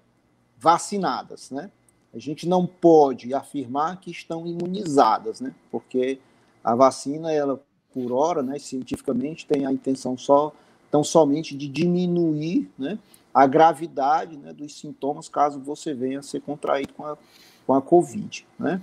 [0.58, 1.50] vacinadas.
[1.50, 1.70] Né?
[2.14, 5.54] a gente não pode afirmar que estão imunizadas, né?
[5.70, 6.18] Porque
[6.62, 7.60] a vacina, ela
[7.92, 10.52] por hora, né, cientificamente tem a intenção só
[10.90, 12.98] tão somente de diminuir, né,
[13.34, 17.18] a gravidade, né, dos sintomas caso você venha a ser contraído com a,
[17.66, 18.80] com a COVID, né?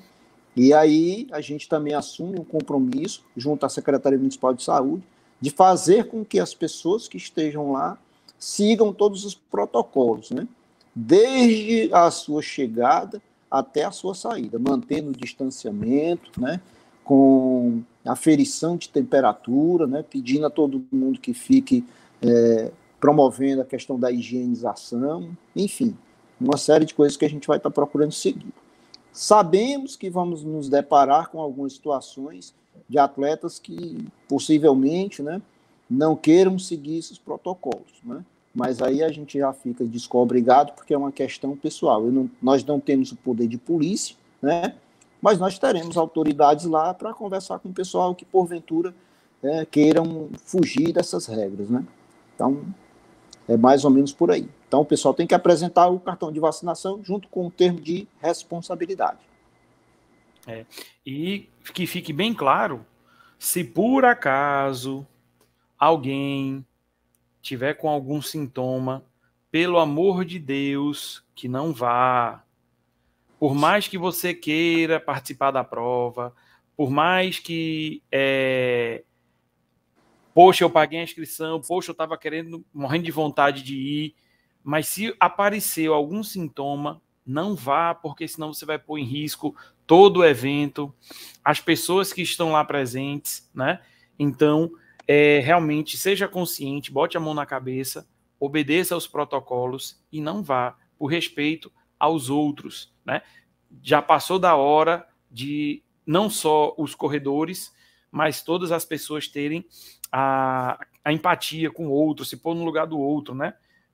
[0.55, 5.03] E aí a gente também assume um compromisso junto à Secretaria Municipal de Saúde
[5.39, 7.97] de fazer com que as pessoas que estejam lá
[8.37, 10.47] sigam todos os protocolos, né?
[10.93, 16.61] desde a sua chegada até a sua saída, mantendo o distanciamento, né?
[17.03, 21.83] com aferição de temperatura, né, pedindo a todo mundo que fique
[22.21, 25.97] é, promovendo a questão da higienização, enfim,
[26.39, 28.53] uma série de coisas que a gente vai estar procurando seguir.
[29.19, 32.55] Sabemos que vamos nos deparar com algumas situações
[32.87, 35.41] de atletas que possivelmente né,
[35.89, 37.99] não queiram seguir esses protocolos.
[38.01, 38.23] Né?
[38.55, 42.01] Mas aí a gente já fica descobrigado porque é uma questão pessoal.
[42.03, 44.73] Não, nós não temos o poder de polícia, né?
[45.21, 48.95] mas nós teremos autoridades lá para conversar com o pessoal que, porventura,
[49.43, 51.69] é, queiram fugir dessas regras.
[51.69, 51.83] Né?
[52.35, 52.61] Então,
[53.49, 54.47] é mais ou menos por aí.
[54.67, 58.07] Então, o pessoal tem que apresentar o cartão de vacinação junto com o termo de
[58.21, 59.17] responsabilidade.
[60.45, 60.65] É.
[61.03, 62.85] E que fique bem claro,
[63.39, 65.05] se por acaso
[65.77, 66.63] alguém
[67.41, 69.03] tiver com algum sintoma,
[69.51, 72.43] pelo amor de Deus, que não vá.
[73.39, 76.35] Por mais que você queira participar da prova,
[76.77, 79.03] por mais que é,
[80.39, 84.15] poxa, eu paguei a inscrição, poxa, eu estava querendo, morrendo de vontade de ir,
[84.63, 89.53] mas se apareceu algum sintoma, não vá, porque senão você vai pôr em risco
[89.85, 90.95] todo o evento,
[91.43, 93.81] as pessoas que estão lá presentes, né?
[94.17, 94.71] Então,
[95.05, 98.07] é, realmente, seja consciente, bote a mão na cabeça,
[98.39, 103.23] obedeça aos protocolos e não vá, por respeito aos outros, né?
[103.83, 107.73] Já passou da hora de não só os corredores,
[108.09, 109.65] mas todas as pessoas terem
[110.11, 113.53] a, a empatia com o outro, se pôr no lugar do outro, né?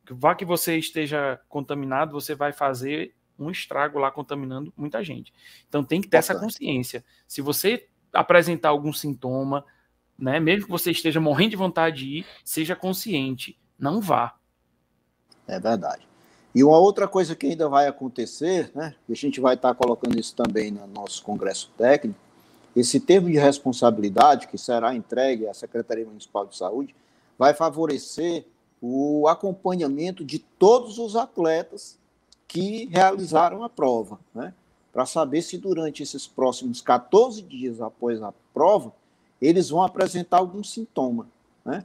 [0.10, 5.34] Vá que você esteja contaminado, você vai fazer um estrago lá contaminando muita gente.
[5.68, 7.04] Então tem que ter essa consciência.
[7.28, 9.66] Se você apresentar algum sintoma,
[10.18, 14.36] né, mesmo que você esteja morrendo de vontade de ir, seja consciente, não vá.
[15.48, 16.08] É verdade.
[16.54, 20.18] E uma outra coisa que ainda vai acontecer, né, e a gente vai estar colocando
[20.18, 22.18] isso também no nosso congresso técnico,
[22.76, 26.94] esse termo de responsabilidade que será entregue à Secretaria Municipal de Saúde
[27.38, 28.46] vai favorecer
[28.82, 31.98] o acompanhamento de todos os atletas
[32.48, 34.54] que realizaram a prova, né?
[34.92, 38.94] para saber se durante esses próximos 14 dias após a prova,
[39.42, 41.28] eles vão apresentar algum sintoma.
[41.66, 41.84] Né?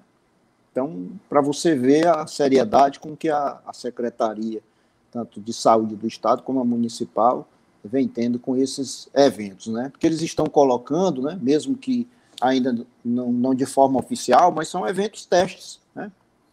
[0.71, 4.63] Então, para você ver a seriedade com que a, a Secretaria,
[5.11, 7.49] tanto de Saúde do Estado como a Municipal,
[7.85, 9.89] vem tendo com esses eventos, né?
[9.91, 12.09] Porque eles estão colocando, né, mesmo que
[12.41, 16.11] ainda não, não de forma oficial, mas são eventos testes, né?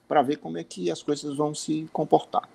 [0.07, 2.47] Para ver como é que as coisas vão se comportar.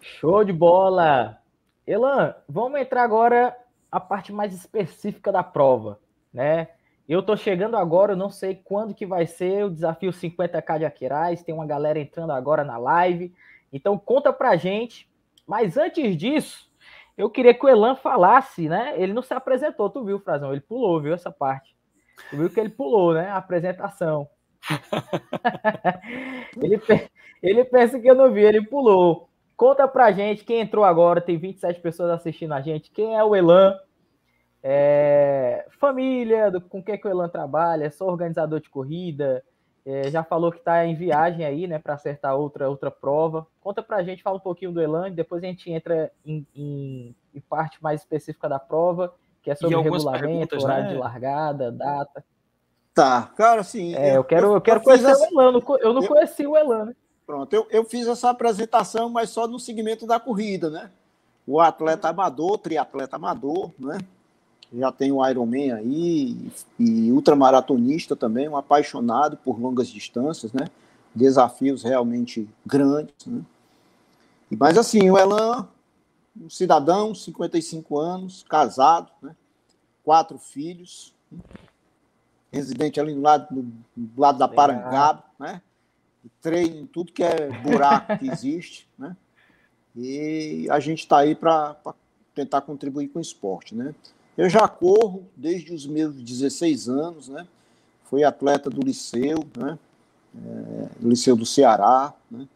[0.00, 1.38] Show de bola!
[1.86, 3.56] Elan, vamos entrar agora
[3.90, 5.98] a parte mais específica da prova,
[6.32, 6.68] né?
[7.08, 10.84] Eu tô chegando agora, eu não sei quando que vai ser o desafio 50k de
[10.84, 13.32] Aquiraz, tem uma galera entrando agora na live.
[13.72, 15.08] Então conta pra gente.
[15.46, 16.70] Mas antes disso,
[17.16, 18.94] eu queria que o Elan falasse, né?
[18.96, 20.52] Ele não se apresentou, tu viu, Frazão?
[20.52, 21.76] Ele pulou, viu essa parte.
[22.30, 23.28] Tu viu que ele pulou, né?
[23.28, 24.28] A apresentação.
[26.60, 26.80] ele,
[27.42, 29.28] ele pensa que eu não vi, ele pulou.
[29.56, 32.92] Conta pra gente quem entrou agora, tem 27 pessoas assistindo a gente.
[32.92, 33.76] Quem é o Elan?
[34.62, 39.42] É, família, do, com quem que o Elan trabalha, sou organizador de corrida,
[39.88, 43.46] é, já falou que está em viagem aí, né, para acertar outra, outra prova.
[43.58, 47.16] Conta para a gente, fala um pouquinho do Elan, depois a gente entra em, em,
[47.34, 50.92] em parte mais específica da prova, que é sobre regulamento, horário né?
[50.92, 52.22] de largada, data.
[52.92, 53.94] Tá, cara, sim.
[53.94, 55.26] É, eu quero, eu quero conhecer essa...
[55.26, 56.08] o Elan, eu não eu...
[56.08, 56.96] conheci o Elan, né?
[57.26, 60.90] Pronto, eu, eu fiz essa apresentação, mas só no segmento da corrida, né?
[61.46, 63.98] O atleta amador, triatleta amador, né?
[64.72, 70.68] Já tem o Ironman aí, e ultramaratonista também, um apaixonado por longas distâncias, né?
[71.14, 73.42] Desafios realmente grandes, né?
[74.50, 75.68] Mas assim, o Elan,
[76.40, 79.34] um cidadão, 55 anos, casado, né?
[80.04, 81.14] Quatro filhos,
[82.52, 83.46] residente ali no lado,
[83.96, 85.62] do lado da Parangaba, né?
[86.42, 89.16] Treina em tudo que é buraco que existe, né?
[89.96, 91.76] E a gente está aí para
[92.34, 93.94] tentar contribuir com o esporte, né?
[94.38, 97.44] Eu já corro desde os meus 16 anos, né?
[98.04, 99.76] Fui atleta do Liceu, né?
[100.32, 102.46] É, do Liceu do Ceará, né?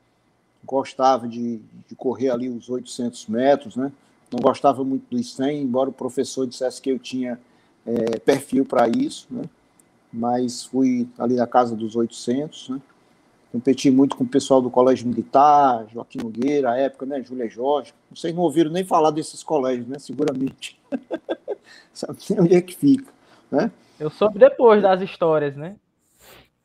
[0.65, 3.91] Gostava de, de correr ali os 800 metros, né?
[4.31, 7.37] Não gostava muito dos 100, embora o professor dissesse que eu tinha
[7.85, 9.43] é, perfil para isso, né?
[10.13, 12.81] Mas fui ali na casa dos 800, né?
[13.51, 17.21] Competi muito com o pessoal do Colégio Militar, Joaquim Nogueira, à época, né?
[17.25, 17.93] Júlia Jorge.
[18.15, 19.99] Vocês não ouviram nem falar desses colégios, né?
[19.99, 20.79] Seguramente.
[21.93, 23.13] Sabe onde é que fica,
[23.51, 23.71] né?
[23.99, 25.77] Eu soube depois das histórias, né?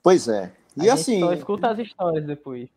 [0.02, 0.52] Pois é.
[0.76, 1.20] E a assim.
[1.20, 2.70] Só escuta as histórias depois.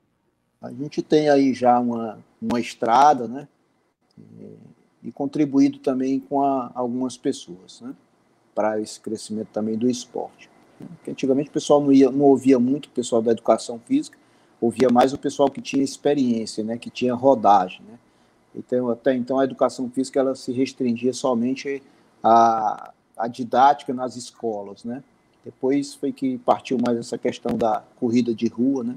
[0.61, 3.49] A gente tem aí já uma, uma estrada, né?
[5.03, 7.95] e contribuído também com a, algumas pessoas, né?
[8.55, 10.51] Para esse crescimento também do esporte.
[10.79, 14.19] Porque antigamente o pessoal não, ia, não ouvia muito o pessoal da educação física,
[14.61, 16.77] ouvia mais o pessoal que tinha experiência, né?
[16.77, 17.99] Que tinha rodagem, né?
[18.55, 21.83] Então, até então a educação física ela se restringia somente
[22.23, 25.03] à, à didática nas escolas, né?
[25.45, 28.97] Depois foi que partiu mais essa questão da corrida de rua, né?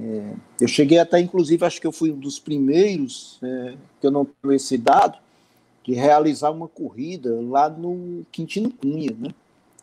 [0.00, 4.10] É, eu cheguei até, inclusive, acho que eu fui um dos primeiros, é, que eu
[4.10, 5.18] não tenho esse dado,
[5.84, 9.34] de realizar uma corrida lá no Quintino Cunha, né?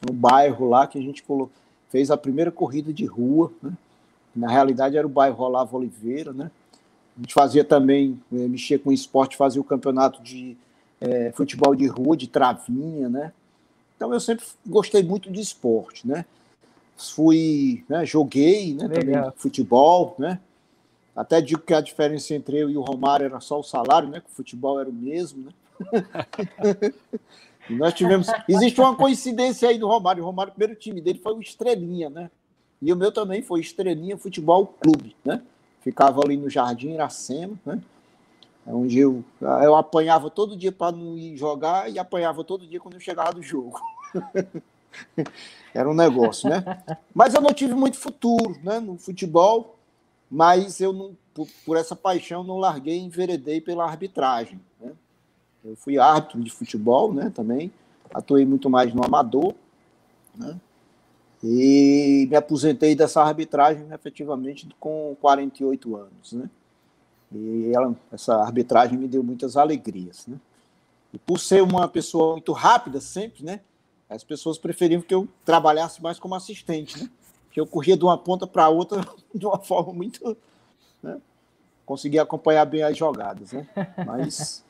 [0.06, 1.52] no bairro lá que a gente colocou,
[1.90, 3.52] fez a primeira corrida de rua.
[3.62, 3.72] Né?
[4.36, 6.32] Na realidade era o bairro Olavo Oliveira.
[6.32, 6.50] Né?
[7.18, 10.56] A gente fazia também, é, mexia com esporte, fazia o campeonato de
[11.02, 13.10] é, futebol de rua, de travinha.
[13.10, 13.32] Né?
[13.96, 16.08] Então eu sempre gostei muito de esporte.
[16.08, 16.26] Né?
[17.00, 20.40] fui, né, joguei, né, também futebol, né?
[21.16, 24.22] Até digo que a diferença entre eu e o Romário era só o salário, né?
[24.22, 25.52] Que o futebol era o mesmo, né?
[27.70, 28.28] e nós tivemos.
[28.48, 30.24] Existe uma coincidência aí do Romário.
[30.24, 32.32] O Romário, o primeiro time dele foi o Estrelinha, né?
[32.82, 35.42] E o meu também foi Estrelinha Futebol Clube, né?
[35.82, 37.82] Ficava ali no Jardim Iracema, né?
[38.72, 42.96] Onde eu, eu apanhava todo dia para não ir jogar e apanhava todo dia quando
[42.96, 43.80] eu chegava do jogo.
[45.74, 46.64] Era um negócio, né?
[47.14, 49.78] Mas eu não tive muito futuro né, no futebol,
[50.30, 54.60] mas eu não, por, por essa paixão não larguei e enveredei pela arbitragem.
[54.80, 54.92] Né?
[55.64, 57.72] Eu fui árbitro de futebol né, também,
[58.14, 59.54] atuei muito mais no amador,
[60.36, 60.60] né?
[61.42, 66.50] E me aposentei dessa arbitragem efetivamente com 48 anos, né?
[67.32, 70.38] E ela, essa arbitragem me deu muitas alegrias, né?
[71.14, 73.62] E por ser uma pessoa muito rápida sempre, né?
[74.10, 77.10] As pessoas preferiam que eu trabalhasse mais como assistente, né?
[77.52, 80.36] Que eu corria de uma ponta para outra de uma forma muito.
[81.02, 81.20] Né?
[81.86, 83.68] Conseguia acompanhar bem as jogadas, né?
[84.06, 84.64] Mas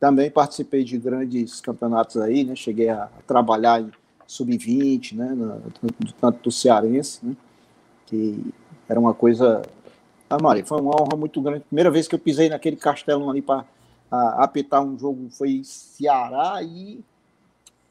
[0.00, 2.56] também participei de grandes campeonatos aí, né?
[2.56, 3.92] Cheguei a, trabalhar em
[4.26, 5.28] sub-20, né?
[5.28, 5.62] No,
[6.20, 7.36] tanto do cearense, né?
[8.06, 8.52] Que
[8.88, 9.62] era uma coisa.
[10.30, 11.64] Ah, Maria, foi uma honra muito grande.
[11.64, 13.64] Primeira vez que eu pisei naquele castelão ali para
[14.10, 17.00] apitar um jogo foi Ceará e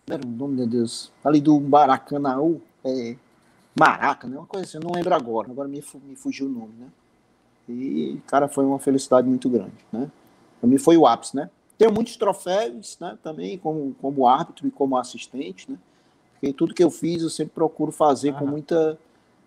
[0.10, 1.12] era o nome, meu Deus?
[1.22, 3.18] Ali do Maracanãú, é,
[3.78, 4.38] Maraca, né?
[4.38, 5.52] Uma coisa assim, eu não lembro agora.
[5.52, 6.88] Agora me, me fugiu o nome, né?
[7.68, 10.10] E, cara, foi uma felicidade muito grande, né?
[10.62, 11.50] Para mim foi o ápice, né?
[11.78, 13.18] Tenho muitos troféus, né?
[13.22, 15.78] Também como, como árbitro e como assistente, né?
[16.34, 18.98] Porque tudo que eu fiz eu sempre procuro fazer com muita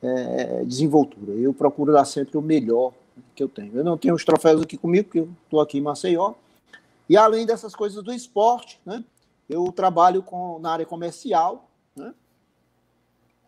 [0.03, 1.33] é, desenvoltura.
[1.33, 2.93] Eu procuro dar sempre o melhor
[3.35, 3.77] que eu tenho.
[3.77, 6.35] Eu não tenho os troféus aqui comigo, porque eu estou aqui em Maceió.
[7.09, 9.05] E além dessas coisas do esporte, né?
[9.49, 12.15] Eu trabalho com, na área comercial, né?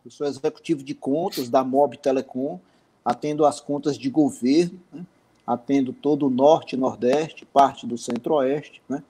[0.05, 2.61] Eu sou executivo de contas da Mob Telecom,
[3.05, 5.05] atendo as contas de governo, né?
[5.47, 9.03] atendo todo o norte, nordeste, parte do centro-oeste, né?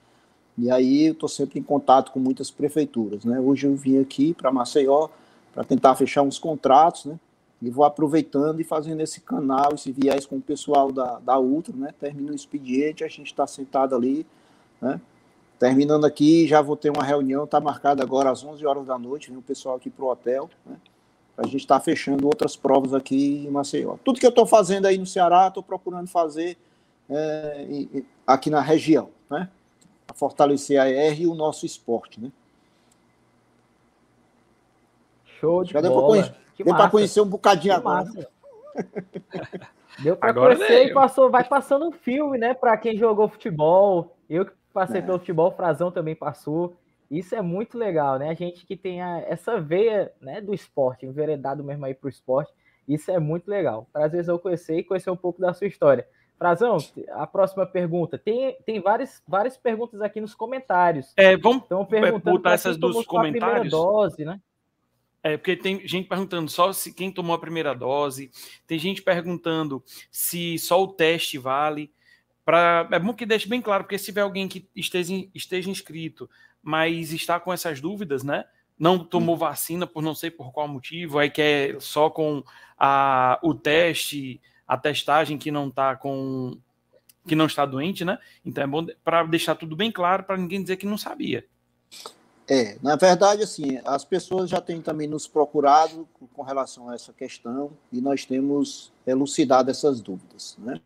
[0.57, 3.39] E aí eu estou sempre em contato com muitas prefeituras, né?
[3.39, 5.09] Hoje eu vim aqui para Maceió
[5.53, 7.19] para tentar fechar uns contratos, né?
[7.61, 11.75] E vou aproveitando e fazendo esse canal, esse viés com o pessoal da, da Ultra,
[11.75, 11.93] né?
[11.99, 14.25] Termina o expediente, a gente está sentado ali,
[14.81, 14.99] né?
[15.57, 19.29] Terminando aqui, já vou ter uma reunião, está marcada agora às 11 horas da noite,
[19.29, 20.75] vem o pessoal aqui para o hotel, né?
[21.37, 23.97] a gente está fechando outras provas aqui em Maceió.
[24.03, 26.57] Tudo que eu estou fazendo aí no Ceará, estou procurando fazer
[27.09, 27.87] é,
[28.25, 29.49] aqui na região, né?
[30.13, 32.31] Fortalecer a ER e o nosso esporte, né?
[35.45, 36.35] Show de Já bola.
[36.57, 38.09] Deu para conhecer um bocadinho que agora.
[39.99, 42.53] Deu para conhecer e passou, vai passando um filme, né?
[42.53, 44.17] Para quem jogou futebol.
[44.29, 45.01] Eu que passei é.
[45.01, 46.75] pelo futebol, o Frazão também passou.
[47.09, 48.29] Isso é muito legal, né?
[48.29, 52.09] A gente que tem a, essa veia né, do esporte, enveredado mesmo aí para o
[52.09, 52.51] esporte,
[52.87, 53.87] isso é muito legal.
[53.93, 56.05] Prazer eu conhecer e conhecer um pouco da sua história.
[56.37, 56.77] Frazão,
[57.11, 58.17] a próxima pergunta.
[58.17, 61.13] Tem, tem várias, várias perguntas aqui nos comentários.
[61.15, 63.71] É, vamos então, perguntando botar essas dos comentários.
[63.71, 64.41] dose, né?
[65.25, 68.29] É, porque tem gente perguntando só se quem tomou a primeira dose,
[68.67, 71.91] tem gente perguntando se só o teste vale.
[72.45, 76.29] Pra, é bom que deixe bem claro, porque se tiver alguém que esteja, esteja inscrito,
[76.61, 78.45] mas está com essas dúvidas, né?
[78.77, 82.43] Não tomou vacina por não sei por qual motivo, aí quer só com
[82.77, 86.55] a, o teste, a testagem que não está com
[87.27, 88.19] que não está doente, né?
[88.45, 91.47] Então é bom para deixar tudo bem claro para ninguém dizer que não sabia.
[92.47, 97.11] É, na verdade, assim, as pessoas já têm também nos procurado com relação a essa
[97.11, 100.79] questão e nós temos elucidado essas dúvidas, né?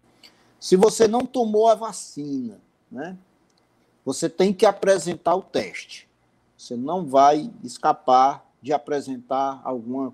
[0.58, 2.60] Se você não tomou a vacina,
[2.92, 3.18] né,
[4.06, 6.08] você tem que apresentar o teste.
[6.58, 10.14] Você não vai escapar de apresentar alguma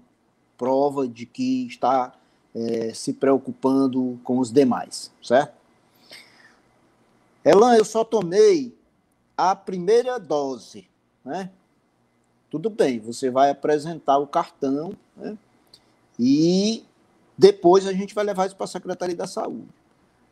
[0.58, 2.14] prova de que está
[2.54, 5.54] é, se preocupando com os demais, certo?
[7.44, 8.76] Elan, eu só tomei
[9.38, 10.88] a primeira dose,
[11.26, 11.50] né?
[12.50, 15.38] Tudo bem, você vai apresentar o cartão, né?
[16.18, 16.86] E
[17.38, 19.68] depois a gente vai levar isso para a Secretaria da Saúde.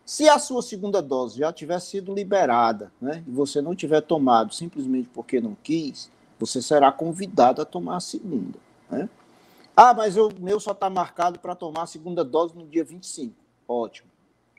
[0.05, 4.53] Se a sua segunda dose já tiver sido liberada, né, e você não tiver tomado
[4.53, 8.59] simplesmente porque não quis, você será convidado a tomar a segunda.
[8.89, 9.09] Né?
[9.75, 13.33] Ah, mas o meu só está marcado para tomar a segunda dose no dia 25.
[13.67, 14.09] Ótimo.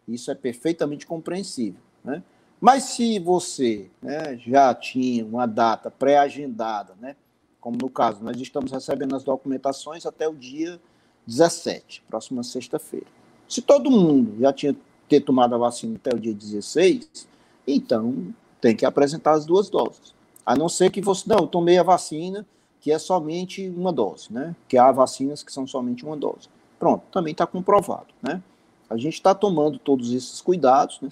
[0.09, 1.81] Isso é perfeitamente compreensível.
[2.03, 2.23] Né?
[2.61, 7.17] Mas se você né, já tinha uma data pré-agendada, né,
[7.61, 10.81] como no caso, nós estamos recebendo as documentações até o dia
[11.27, 13.07] 17, próxima sexta-feira.
[13.49, 14.77] Se todo mundo já tinha
[15.09, 17.29] ter tomado a vacina até o dia 16,
[17.67, 20.15] então tem que apresentar as duas doses.
[20.45, 22.47] A não ser que você, não, eu tomei a vacina,
[22.81, 24.55] que é somente uma dose, né?
[24.69, 26.49] Que há vacinas que são somente uma dose.
[26.79, 28.43] Pronto, também está comprovado, né?
[28.91, 31.09] A gente está tomando todos esses cuidados, né?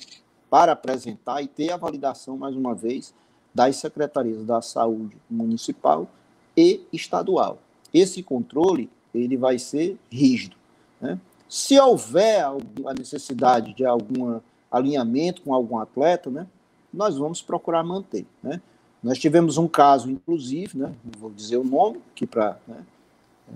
[0.53, 3.15] Para apresentar e ter a validação, mais uma vez,
[3.55, 6.07] das secretarias da saúde municipal
[6.55, 7.57] e estadual.
[7.93, 10.55] Esse controle, ele vai ser rígido,
[11.01, 11.19] né?
[11.49, 14.41] Se houver a necessidade de algum
[14.71, 16.47] alinhamento com algum atleta, né,
[16.93, 18.27] nós vamos procurar manter.
[18.43, 18.61] Né?
[19.03, 22.85] Nós tivemos um caso, inclusive, né, não vou dizer o nome, que para né,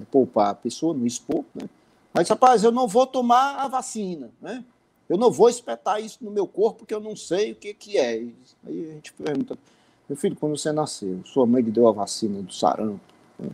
[0.01, 1.69] é, poupar a pessoa, não expor, né?
[2.13, 4.65] mas, rapaz, eu não vou tomar a vacina, né?
[5.09, 7.97] Eu não vou espetar isso no meu corpo porque eu não sei o que, que
[7.97, 8.13] é.
[8.67, 9.57] Aí a gente pergunta,
[10.09, 13.01] meu filho, quando você nasceu, sua mãe lhe deu a vacina do sarampo,
[13.39, 13.51] né?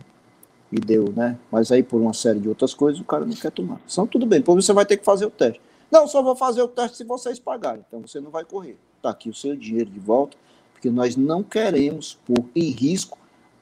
[0.71, 1.37] e deu, né?
[1.51, 3.79] Mas aí por uma série de outras coisas o cara não quer tomar.
[3.85, 5.61] Então tudo bem, depois você vai ter que fazer o teste.
[5.91, 7.83] Não, só vou fazer o teste se vocês pagarem.
[7.87, 8.77] Então você não vai correr.
[8.97, 10.35] Está aqui o seu dinheiro de volta,
[10.73, 13.17] porque nós não queremos pôr em risco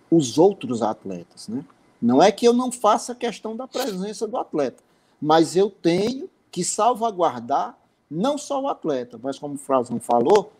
[0.09, 1.65] os outros atletas, né?
[2.01, 4.81] Não é que eu não faça questão da presença do atleta,
[5.21, 7.77] mas eu tenho que salvaguardar
[8.11, 10.51] não só o atleta, mas como o Frazão falou,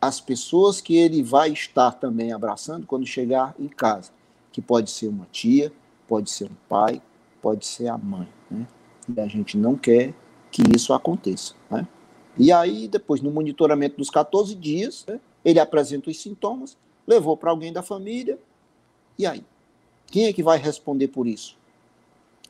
[0.00, 4.12] as pessoas que ele vai estar também abraçando quando chegar em casa
[4.52, 5.72] que pode ser uma tia,
[6.06, 7.00] pode ser um pai,
[7.40, 8.28] pode ser a mãe.
[8.50, 8.66] Né?
[9.16, 10.14] E a gente não quer
[10.50, 11.54] que isso aconteça.
[11.70, 11.88] Né?
[12.38, 17.50] E aí, depois, no monitoramento dos 14 dias, né, ele apresenta os sintomas, levou para
[17.50, 18.38] alguém da família,
[19.18, 19.44] e aí?
[20.06, 21.56] Quem é que vai responder por isso?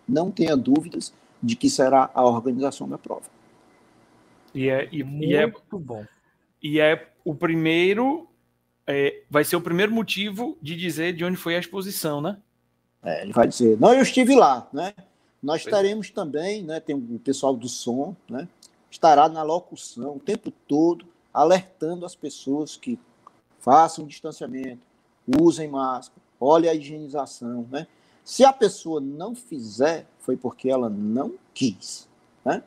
[0.06, 3.22] Não tenha dúvidas de que será a organização da prova.
[4.54, 6.04] E é, e, e é muito bom.
[6.62, 8.28] E é o primeiro
[8.86, 12.38] é, vai ser o primeiro motivo de dizer de onde foi a exposição, né?
[13.02, 14.94] É, ele vai dizer, não, eu estive lá, né?
[15.42, 16.78] Nós estaremos também, né?
[16.78, 18.48] Tem o pessoal do som, né?
[18.90, 22.98] Estará na locução o tempo todo, alertando as pessoas que
[23.58, 24.80] façam distanciamento,
[25.40, 27.86] usem máscara, olhem a higienização, né?
[28.24, 32.08] Se a pessoa não fizer, foi porque ela não quis,
[32.44, 32.62] né?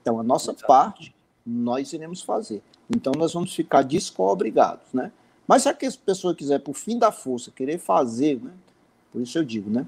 [0.00, 0.66] Então, a nossa Exatamente.
[0.66, 1.14] parte,
[1.46, 2.62] nós iremos fazer.
[2.88, 5.12] Então, nós vamos ficar descobrigados, né?
[5.46, 8.52] Mas se a pessoa quiser, por fim da força, querer fazer, né?
[9.12, 9.86] por isso eu digo, né?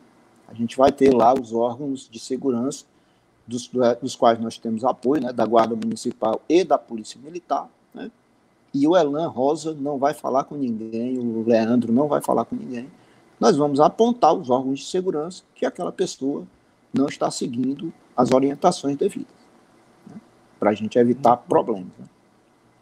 [0.49, 2.85] A gente vai ter lá os órgãos de segurança,
[3.47, 5.33] dos, dos quais nós temos apoio, né?
[5.33, 8.11] Da Guarda Municipal e da Polícia Militar, né?
[8.73, 12.57] E o Elan Rosa não vai falar com ninguém, o Leandro não vai falar com
[12.57, 12.91] ninguém.
[13.39, 16.45] Nós vamos apontar os órgãos de segurança que aquela pessoa
[16.93, 19.34] não está seguindo as orientações devidas.
[20.65, 21.93] Para a gente evitar problemas.
[21.99, 22.07] Né?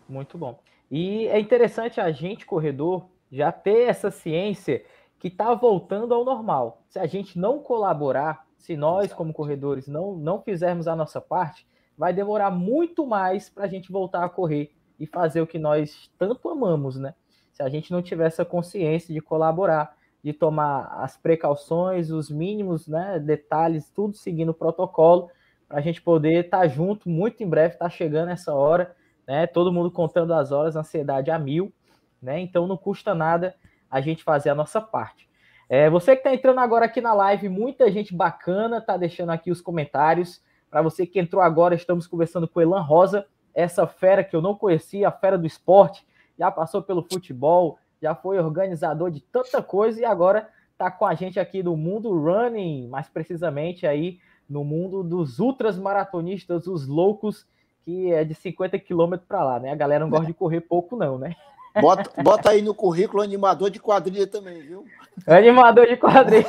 [0.09, 0.57] Muito bom.
[0.89, 4.85] E é interessante a gente, corredor, já ter essa ciência
[5.19, 6.85] que está voltando ao normal.
[6.89, 11.67] Se a gente não colaborar, se nós, como corredores, não, não fizermos a nossa parte,
[11.99, 16.09] vai demorar muito mais para a gente voltar a correr e fazer o que nós
[16.17, 17.17] tanto amamos, né?
[17.53, 22.87] Se a gente não tiver essa consciência de colaborar, de tomar as precauções, os mínimos
[22.87, 25.31] né, detalhes, tudo seguindo o protocolo,
[25.73, 28.95] para a gente poder estar tá junto muito em breve, está chegando essa hora
[29.27, 29.47] né?
[29.47, 31.73] Todo mundo contando as horas, ansiedade a mil,
[32.21, 32.41] né?
[32.41, 33.55] Então não custa nada
[33.91, 35.29] a gente fazer a nossa parte.
[35.69, 39.51] É, você que está entrando agora aqui na live, muita gente bacana está deixando aqui
[39.51, 40.43] os comentários.
[40.71, 44.55] Para você que entrou agora, estamos conversando com Elan Rosa, essa fera que eu não
[44.55, 46.07] conhecia, a fera do esporte,
[46.39, 51.15] já passou pelo futebol, já foi organizador de tanta coisa e agora está com a
[51.15, 54.19] gente aqui no mundo running, mais precisamente aí
[54.49, 57.47] no mundo dos ultras maratonistas, os loucos
[57.85, 59.73] que é de 50 quilômetros para lá, né?
[59.73, 61.35] A galera não gosta de correr pouco, não, né?
[61.81, 64.85] Bota, bota aí no currículo animador de quadrilha também, viu?
[65.27, 66.47] Animador de quadrilha.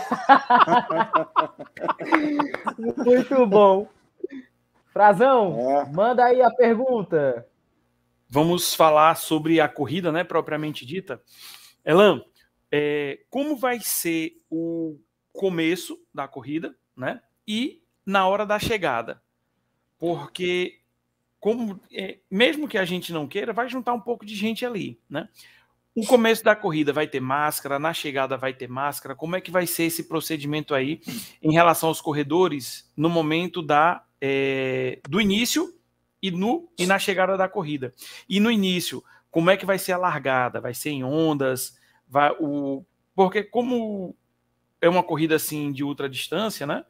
[2.78, 3.88] Muito bom.
[4.92, 5.86] Frazão, é.
[5.92, 7.48] manda aí a pergunta.
[8.30, 11.22] Vamos falar sobre a corrida, né, propriamente dita.
[11.86, 12.22] Elan,
[12.72, 15.00] é, como vai ser o
[15.32, 19.22] começo da corrida, né, e na hora da chegada?
[19.98, 20.80] Porque
[21.40, 25.00] como é, mesmo que a gente não queira, vai juntar um pouco de gente ali,
[25.10, 25.28] né?
[25.96, 29.16] o começo da corrida vai ter máscara, na chegada vai ter máscara.
[29.16, 31.02] Como é que vai ser esse procedimento aí
[31.42, 35.72] em relação aos corredores no momento da, é, do início
[36.22, 37.94] e, no, e na chegada da corrida?
[38.28, 40.60] E no início, como é que vai ser a largada?
[40.60, 41.78] Vai ser em ondas?
[42.08, 42.84] Vai, o,
[43.16, 44.16] porque como
[44.82, 46.84] é uma corrida assim de ultra distância, né?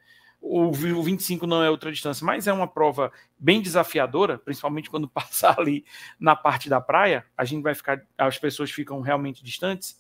[0.46, 5.58] O 25 não é outra distância, mas é uma prova bem desafiadora, principalmente quando passar
[5.58, 5.86] ali
[6.20, 9.98] na parte da praia, a gente vai ficar, as pessoas ficam realmente distantes.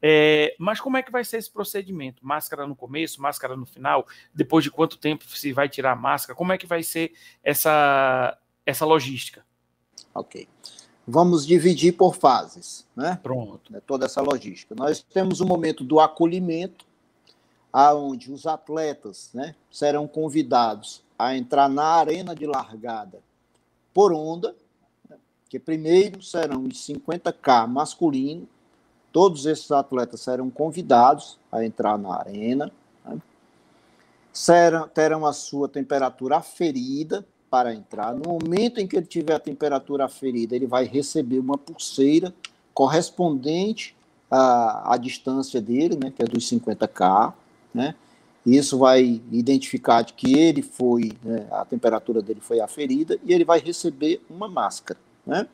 [0.00, 2.24] É, mas como é que vai ser esse procedimento?
[2.24, 4.06] Máscara no começo, máscara no final?
[4.34, 6.36] Depois de quanto tempo se vai tirar a máscara?
[6.36, 7.12] Como é que vai ser
[7.42, 9.44] essa, essa logística?
[10.14, 10.46] Ok.
[11.06, 13.18] Vamos dividir por fases, né?
[13.22, 13.72] Pronto.
[13.72, 14.74] Né, toda essa logística.
[14.74, 16.86] Nós temos o momento do acolhimento,
[17.74, 23.18] aonde os atletas né, serão convidados a entrar na arena de largada
[23.92, 24.54] por onda,
[25.10, 25.16] né,
[25.48, 28.46] que primeiro serão os 50K masculino,
[29.10, 32.70] todos esses atletas serão convidados a entrar na arena,
[33.04, 33.20] né,
[34.32, 38.14] serão, terão a sua temperatura aferida para entrar.
[38.14, 42.32] No momento em que ele tiver a temperatura aferida, ele vai receber uma pulseira
[42.72, 43.96] correspondente
[44.30, 47.34] à, à distância dele, né, que é dos 50K
[47.74, 47.94] né?
[48.46, 53.58] Isso vai identificar que ele foi, né, a temperatura dele foi aferida e ele vai
[53.58, 55.48] receber uma máscara, né?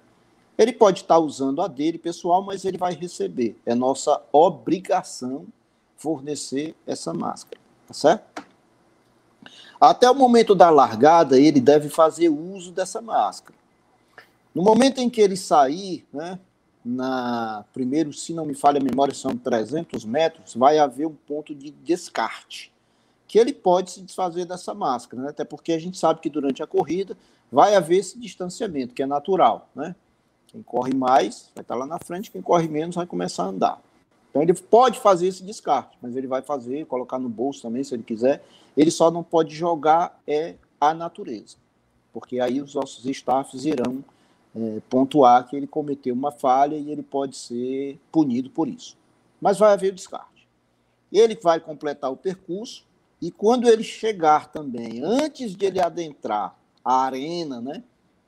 [0.58, 3.56] Ele pode estar usando a dele pessoal, mas ele vai receber.
[3.64, 5.46] É nossa obrigação
[5.96, 8.44] fornecer essa máscara, tá certo?
[9.80, 13.58] Até o momento da largada, ele deve fazer uso dessa máscara.
[14.54, 16.38] No momento em que ele sair, né,
[16.85, 21.55] na primeiro, se não me falha a memória, são 300 metros, vai haver um ponto
[21.55, 22.72] de descarte,
[23.28, 25.28] que ele pode se desfazer dessa máscara, né?
[25.31, 27.16] até porque a gente sabe que durante a corrida
[27.53, 29.95] vai haver esse distanciamento, que é natural, né?
[30.47, 33.81] Quem corre mais vai estar lá na frente, quem corre menos vai começar a andar.
[34.31, 37.95] Então ele pode fazer esse descarte, mas ele vai fazer, colocar no bolso também, se
[37.95, 38.43] ele quiser.
[38.76, 41.57] Ele só não pode jogar é a natureza,
[42.12, 44.03] porque aí os nossos staffs irão
[44.55, 48.96] é, pontuar que ele cometeu uma falha e ele pode ser punido por isso.
[49.40, 50.46] Mas vai haver o descarte.
[51.12, 52.84] Ele vai completar o percurso
[53.20, 57.82] e quando ele chegar também, antes de ele adentrar a arena, né,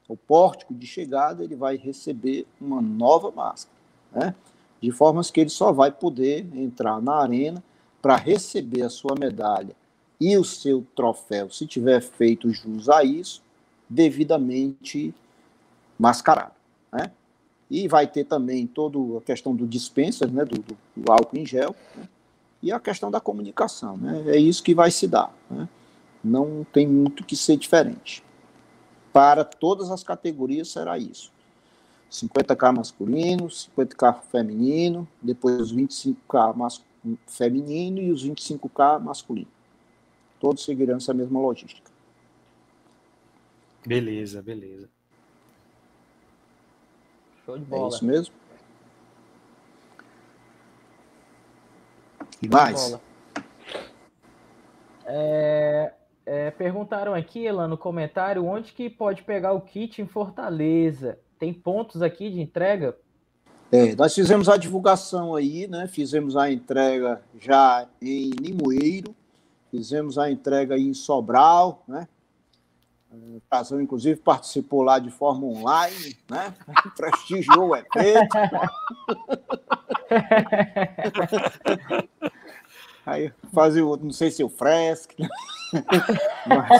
[0.09, 3.77] o pórtico de chegada, ele vai receber uma nova máscara,
[4.13, 4.35] né,
[4.81, 7.63] de formas que ele só vai poder entrar na arena
[8.03, 9.75] para receber a sua medalha
[10.21, 13.43] e o seu troféu, se tiver feito jus a isso,
[13.89, 15.15] devidamente
[16.03, 16.55] mascarado.
[16.93, 17.13] Né?
[17.71, 21.47] E vai ter também toda a questão do dispensa, né, do, do, do álcool em
[21.47, 22.09] gel, né?
[22.61, 23.97] e a questão da comunicação.
[23.97, 24.25] Né?
[24.27, 25.33] É isso que vai se dar.
[25.49, 25.69] Né?
[26.23, 28.23] Não tem muito que ser diferente.
[29.13, 31.31] Para todas as categorias será isso.
[32.11, 36.85] 50K masculino, 50K feminino, depois os 25K mas,
[37.29, 39.49] feminino e os 25K masculino.
[40.41, 41.91] Todos seguirão essa mesma logística.
[43.87, 44.89] Beleza, beleza.
[47.53, 47.85] Show de bola.
[47.85, 48.35] É isso mesmo?
[52.41, 52.99] E mais?
[55.05, 55.93] É,
[56.25, 61.19] é, perguntaram aqui, lá no comentário, onde que pode pegar o kit em Fortaleza?
[61.39, 62.97] Tem pontos aqui de entrega?
[63.71, 65.87] É, nós fizemos a divulgação aí, né?
[65.87, 69.15] Fizemos a entrega já em Limoeiro,
[69.71, 72.09] fizemos a entrega aí em Sobral, né?
[73.13, 76.55] O Casão, inclusive, participou lá de forma online, né?
[76.97, 78.37] Prestigiou o evento.
[83.05, 85.13] Aí fazia o, não sei se o fresco.
[86.47, 86.71] Mas...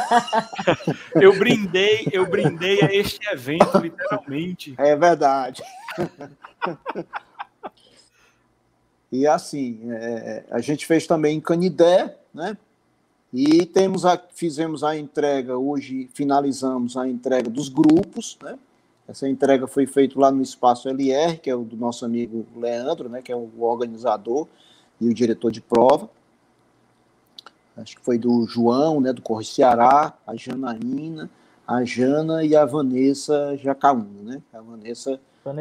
[1.15, 4.75] Eu brindei, eu brindei a este evento, literalmente.
[4.79, 5.63] É verdade.
[9.11, 12.57] E assim, é, a gente fez também em Canidé, né?
[13.33, 18.59] E temos a, fizemos a entrega, hoje finalizamos a entrega dos grupos, né?
[19.09, 23.09] Essa entrega foi feita lá no Espaço LR, que é o do nosso amigo Leandro,
[23.09, 24.47] né, que é o organizador
[25.01, 26.09] e o diretor de prova.
[27.77, 31.29] Acho que foi do João, né, do Corre Ceará, a Janaína,
[31.67, 34.43] a Jana e a Vanessa Jacaúna, né?
[34.53, 35.19] A Vanessa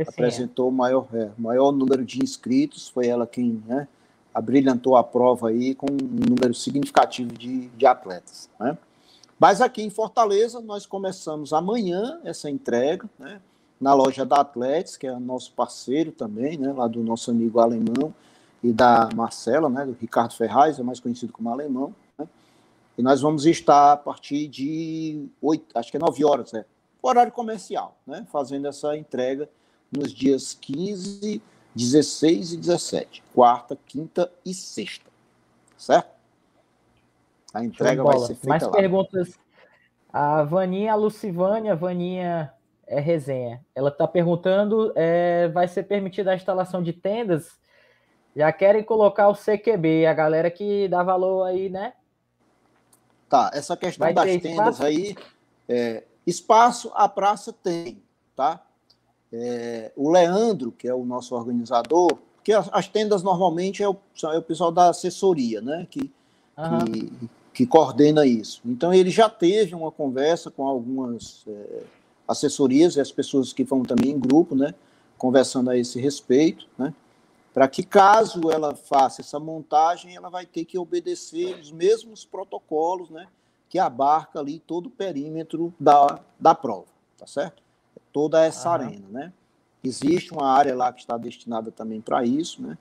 [0.07, 3.87] apresentou o maior, é, maior número de inscritos, foi ela quem, né,
[4.33, 8.49] abrilhantou a prova aí com um número significativo de, de atletas.
[8.59, 8.77] Né?
[9.39, 13.41] Mas aqui em Fortaleza, nós começamos amanhã essa entrega, né?
[13.79, 16.71] na loja da Atletes, que é nosso parceiro também, né?
[16.71, 18.13] lá do nosso amigo alemão
[18.63, 19.85] e da Marcela, né?
[19.85, 21.93] do Ricardo Ferraz, é mais conhecido como alemão.
[22.17, 22.27] Né?
[22.97, 26.63] E nós vamos estar a partir de oito, acho que é nove horas, né?
[27.01, 28.25] horário comercial, né?
[28.31, 29.49] fazendo essa entrega
[29.91, 31.41] nos dias 15
[31.75, 33.23] 16 e 17.
[33.33, 35.09] Quarta, quinta e sexta.
[35.77, 36.09] Certo?
[37.53, 38.71] A entrega vai ser feita Mais lá.
[38.71, 39.39] perguntas.
[40.11, 42.53] A Vaninha, a Lucivânia, a Vaninha
[42.85, 43.63] é resenha.
[43.73, 47.59] Ela está perguntando: é, vai ser permitida a instalação de tendas?
[48.35, 51.93] Já querem colocar o CQB, a galera que dá valor aí, né?
[53.27, 54.83] Tá, essa questão Vai das tendas espaço?
[54.83, 55.15] aí,
[55.67, 58.01] é, espaço a praça tem,
[58.35, 58.61] tá?
[59.33, 63.95] É, o Leandro, que é o nosso organizador, porque as, as tendas normalmente é o,
[64.23, 65.87] é o pessoal da assessoria, né?
[65.89, 66.11] Que,
[66.91, 68.61] que, que coordena isso.
[68.65, 71.83] Então ele já teve uma conversa com algumas é,
[72.27, 74.73] assessorias e as pessoas que vão também em grupo, né?
[75.17, 76.93] Conversando a esse respeito, né?
[77.53, 83.09] Para que caso ela faça essa montagem, ela vai ter que obedecer os mesmos protocolos,
[83.09, 83.27] né?
[83.69, 87.60] Que abarca ali todo o perímetro da, da prova, tá certo?
[88.11, 88.85] Toda essa Aham.
[88.85, 89.33] arena, né?
[89.83, 92.77] Existe uma área lá que está destinada também para isso, né?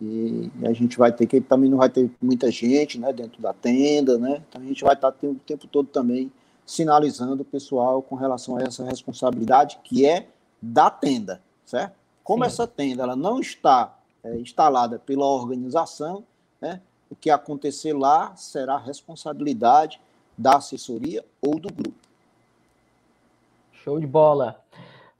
[0.00, 3.52] E a gente vai ter que também não vai ter muita gente, né, dentro da
[3.52, 4.42] tenda, né?
[4.48, 6.30] Então a gente vai estar o tempo todo também
[6.66, 10.28] sinalizando o pessoal com relação a essa responsabilidade que é
[10.60, 11.94] da tenda, certo?
[12.24, 12.48] Como Sim.
[12.48, 16.24] essa tenda ela não está é, instalada pela organização,
[16.60, 16.80] né?
[17.08, 20.00] O que acontecer lá será responsabilidade
[20.36, 22.01] da assessoria ou do grupo.
[23.82, 24.62] Show de bola.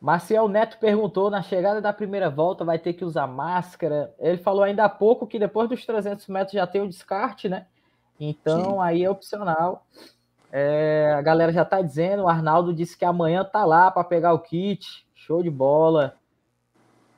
[0.00, 4.14] Marcial Neto perguntou: na chegada da primeira volta vai ter que usar máscara?
[4.18, 7.66] Ele falou ainda há pouco que depois dos 300 metros já tem o descarte, né?
[8.18, 8.80] Então Sim.
[8.80, 9.86] aí é opcional.
[10.50, 14.32] É, a galera já tá dizendo, o Arnaldo disse que amanhã tá lá para pegar
[14.32, 15.06] o kit.
[15.14, 16.16] Show de bola.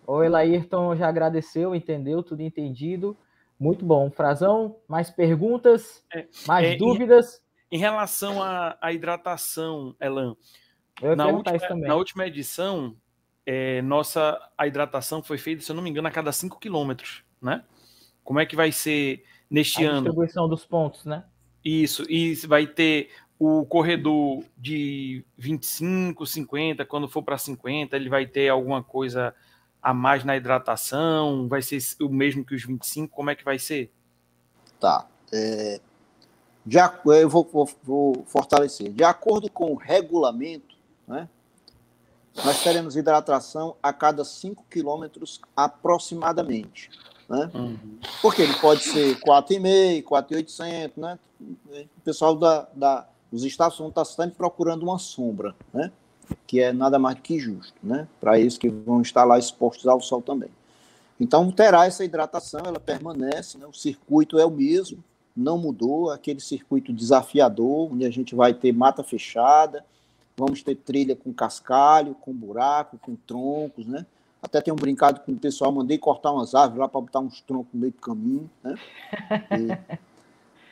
[0.06, 2.22] O Elairton já agradeceu, entendeu?
[2.22, 3.16] Tudo entendido.
[3.58, 4.10] Muito bom.
[4.10, 6.04] Frazão, mais perguntas?
[6.14, 7.42] É, mais é, dúvidas?
[7.70, 10.36] Em relação à, à hidratação, Elan,
[11.16, 11.88] na última, isso também.
[11.88, 12.96] na última edição,
[13.46, 17.24] é, nossa a hidratação foi feita, se eu não me engano, a cada 5 quilômetros,
[17.40, 17.64] né?
[18.22, 20.02] Como é que vai ser neste A ano?
[20.02, 21.24] distribuição dos pontos, né?
[21.64, 28.26] Isso, e vai ter o corredor de 25, 50, quando for para 50, ele vai
[28.26, 29.34] ter alguma coisa
[29.82, 31.48] a mais na hidratação?
[31.48, 33.14] Vai ser o mesmo que os 25?
[33.14, 33.92] Como é que vai ser?
[34.80, 35.06] Tá.
[35.32, 35.80] É,
[36.64, 36.78] de
[37.20, 38.90] eu vou, vou- vou fortalecer.
[38.92, 40.73] De acordo com o regulamento,
[41.06, 41.28] né,
[42.42, 46.90] nós teremos hidratação a cada 5 quilômetros aproximadamente.
[47.28, 47.50] Né?
[48.20, 51.18] Porque ele pode ser 4,5, 4,800, né?
[51.40, 55.92] O pessoal da, da, dos estados vão estar sempre procurando uma sombra, né?
[56.46, 58.08] Que é nada mais do que justo, né?
[58.20, 60.50] Para eles que vão estar lá expostos ao sol também.
[61.18, 63.66] Então terá essa hidratação, ela permanece, né?
[63.66, 65.02] o circuito é o mesmo,
[65.36, 69.84] não mudou, aquele circuito desafiador, onde a gente vai ter mata fechada,
[70.36, 74.04] vamos ter trilha com cascalho, com buraco, com troncos, né?
[74.42, 77.72] Até tenho brincado com o pessoal, mandei cortar umas árvores lá para botar uns troncos
[77.72, 78.76] no meio do caminho, né?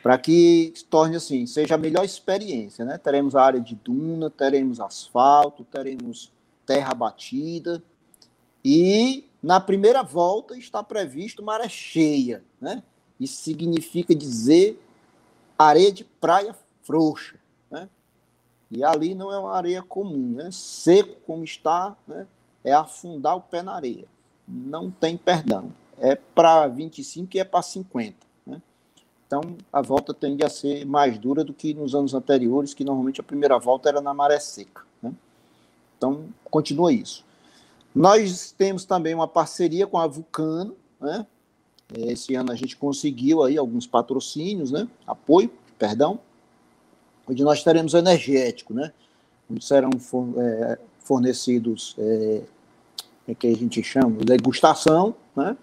[0.03, 2.99] Para que se torne assim, seja a melhor experiência, né?
[2.99, 6.33] Teremos a área de duna, teremos asfalto, teremos
[6.67, 7.83] terra batida,
[8.65, 12.83] e na primeira volta está previsto maré cheia, né?
[13.19, 14.81] Isso significa dizer
[15.59, 17.37] areia de praia frouxa?
[18.73, 20.49] E ali não é uma areia comum, né?
[20.51, 22.27] Seco como está, né?
[22.65, 24.07] É afundar o pé na areia.
[24.49, 25.71] Não tem perdão.
[25.99, 28.17] É para 25 e é para 50,
[28.47, 28.63] né?
[29.27, 33.21] Então a volta tende a ser mais dura do que nos anos anteriores, que normalmente
[33.21, 35.13] a primeira volta era na maré seca, né?
[35.99, 37.27] Então continua isso.
[37.95, 41.27] Nós temos também uma parceria com a Vulcano, né?
[41.95, 44.89] Esse ano a gente conseguiu aí alguns patrocínios, né?
[45.07, 46.19] Apoio, perdão,
[47.29, 48.93] onde nós teremos energético, né?
[49.51, 49.91] Onde serão
[50.37, 52.43] é, fornecidos, é,
[53.29, 55.57] é que a gente chama, degustação, né?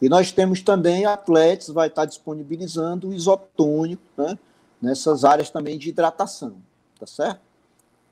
[0.00, 4.38] E nós temos também atletas, vai estar disponibilizando o isotônico, né?
[4.80, 6.56] Nessas áreas também de hidratação,
[6.98, 7.40] tá certo?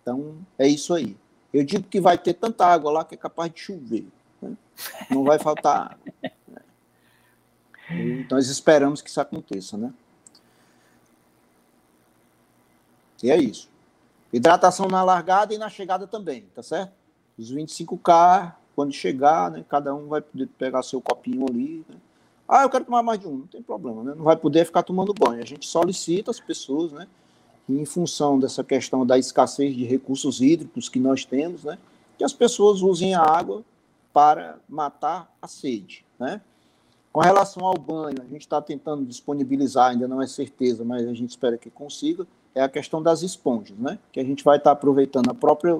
[0.01, 1.17] Então, é isso aí.
[1.53, 4.07] Eu digo que vai ter tanta água lá que é capaz de chover.
[4.43, 4.57] Né?
[5.09, 5.99] Não vai faltar água.
[6.23, 6.31] Né?
[7.91, 9.93] E nós esperamos que isso aconteça, né?
[13.23, 13.69] E é isso.
[14.33, 16.93] Hidratação na largada e na chegada também, tá certo?
[17.39, 21.85] Os 25K, quando chegar, né, cada um vai poder pegar seu copinho ali.
[21.89, 21.97] Né?
[22.49, 24.15] Ah, eu quero tomar mais de um, não tem problema, né?
[24.17, 25.43] Não vai poder ficar tomando banho.
[25.43, 27.07] A gente solicita as pessoas, né?
[27.69, 31.79] Em função dessa questão da escassez de recursos hídricos que nós temos, né?
[32.19, 33.65] Que as pessoas usem a água
[34.13, 36.41] para matar a sede, né?
[37.13, 41.15] Com relação ao banho, a gente está tentando disponibilizar, ainda não é certeza, mas a
[41.15, 43.99] gente espera que consiga, é a questão das esponjas, né?
[44.13, 45.79] Que a gente vai estar tá aproveitando a própria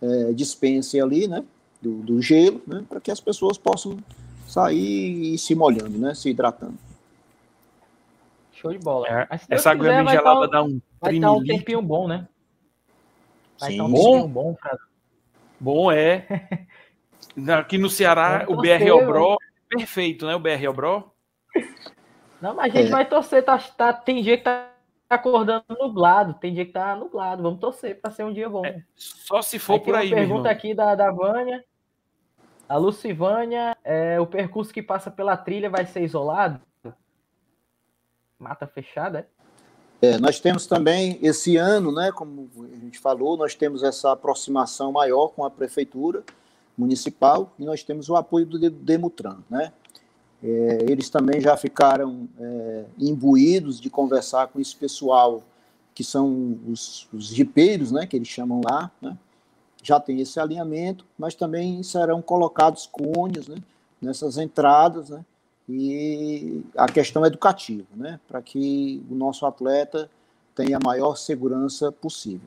[0.00, 1.44] é, dispensa ali, né?
[1.80, 2.84] Do, do gelo, né?
[2.88, 3.98] Para que as pessoas possam
[4.46, 6.14] sair se molhando, né?
[6.14, 6.78] Se hidratando.
[8.52, 9.08] Show de bola.
[9.08, 12.28] É, essa água quiser, gelada dá um Vai tá um tempinho bom, né?
[13.58, 14.12] Vai estar tá um bom.
[14.12, 14.78] tempinho bom, cara.
[15.58, 16.66] Bom é.
[17.58, 19.36] Aqui no Ceará, o BR Elbro,
[19.68, 20.36] perfeito, né?
[20.36, 21.10] O BR Elbro.
[22.40, 22.90] Não, mas a gente é.
[22.90, 24.71] vai torcer, tá, tá, tem dia que tá
[25.14, 27.42] acordando nublado, tem dia que tá nublado.
[27.42, 28.64] Vamos torcer para ser um dia bom.
[28.64, 31.64] É, só se for por aí, uma pergunta aqui da, da Vânia.
[32.68, 36.60] A Lucivânia, é, o percurso que passa pela trilha vai ser isolado?
[38.38, 39.28] Mata fechada,
[40.00, 40.12] é?
[40.12, 40.18] é?
[40.18, 45.28] nós temos também esse ano, né, como a gente falou, nós temos essa aproximação maior
[45.28, 46.24] com a prefeitura
[46.76, 49.72] municipal e nós temos o apoio do Demutran, né?
[50.42, 55.42] É, eles também já ficaram é, imbuídos de conversar com esse pessoal
[55.94, 59.16] que são os, os jipeiros, né, que eles chamam lá, né?
[59.82, 63.56] já tem esse alinhamento, mas também serão colocados cones né,
[64.00, 65.24] nessas entradas, né,
[65.68, 70.10] e a questão educativa, né, para que o nosso atleta
[70.54, 72.46] tenha a maior segurança possível.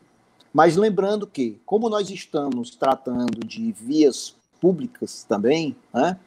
[0.54, 6.18] Mas lembrando que, como nós estamos tratando de vias públicas também, né,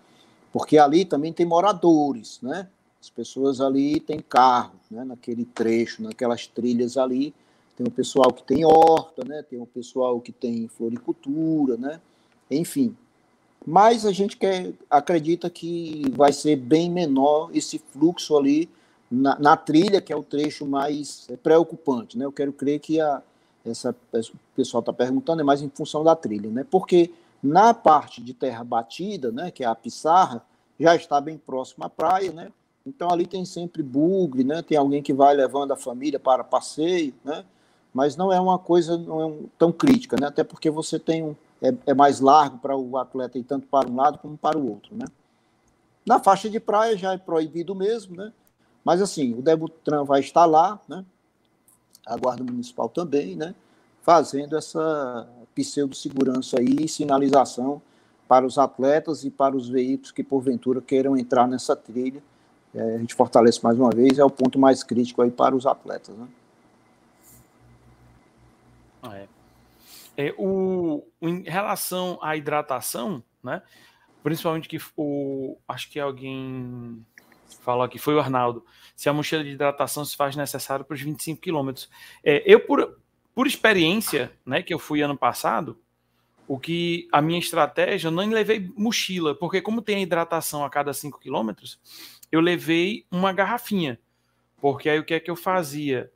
[0.53, 2.69] porque ali também tem moradores, né,
[3.01, 7.35] as pessoas ali têm carro, né, naquele trecho, naquelas trilhas ali,
[7.79, 9.41] tem o pessoal que tem horta, né?
[9.41, 12.01] Tem o pessoal que tem floricultura, né?
[12.51, 12.97] Enfim.
[13.65, 18.69] Mas a gente quer, acredita que vai ser bem menor esse fluxo ali
[19.09, 22.25] na, na trilha, que é o trecho mais preocupante, né?
[22.25, 23.23] Eu quero crer que a,
[23.65, 26.67] essa, o pessoal está perguntando é mais em função da trilha, né?
[26.69, 27.13] Porque
[27.43, 29.51] na parte de terra batida, né?
[29.51, 30.45] Que é a pissarra,
[30.79, 32.53] já está bem próximo à praia, né?
[32.87, 34.63] Então ali tem sempre bugre, né?
[34.63, 37.45] Tem alguém que vai levando a família para passeio, né?
[37.93, 40.29] mas não é uma coisa não é um, tão crítica, né?
[40.29, 43.89] até porque você tem um, é, é, mais largo para o atleta ir tanto para
[43.89, 44.95] um lado como para o outro.
[44.95, 45.05] Né?
[46.07, 48.33] Na faixa de praia já é proibido mesmo, né?
[48.85, 51.05] mas assim, o Debutran vai estar lá, né?
[52.07, 53.55] a Guarda Municipal também, né?
[54.03, 55.29] fazendo essa
[55.65, 57.83] pseudo-segurança aí, sinalização
[58.29, 62.23] para os atletas e para os veículos que porventura queiram entrar nessa trilha.
[62.75, 65.67] É, a gente fortalece mais uma vez, é o ponto mais crítico aí para os
[65.67, 66.15] atletas.
[66.15, 66.29] Né?
[69.15, 69.29] É.
[70.17, 73.63] É, o, em relação à hidratação, né?
[74.23, 77.05] Principalmente que o, acho que alguém
[77.61, 78.65] falou aqui, foi o Arnaldo,
[78.97, 81.89] se a mochila de hidratação se faz necessário para os 25 quilômetros.
[82.23, 82.99] É, eu, por,
[83.39, 85.79] por experiência, né, que eu fui ano passado,
[86.49, 90.69] o que a minha estratégia, eu não levei mochila, porque como tem a hidratação a
[90.69, 91.79] cada 5 quilômetros,
[92.33, 93.97] eu levei uma garrafinha.
[94.61, 96.11] Porque aí o que é que eu fazia?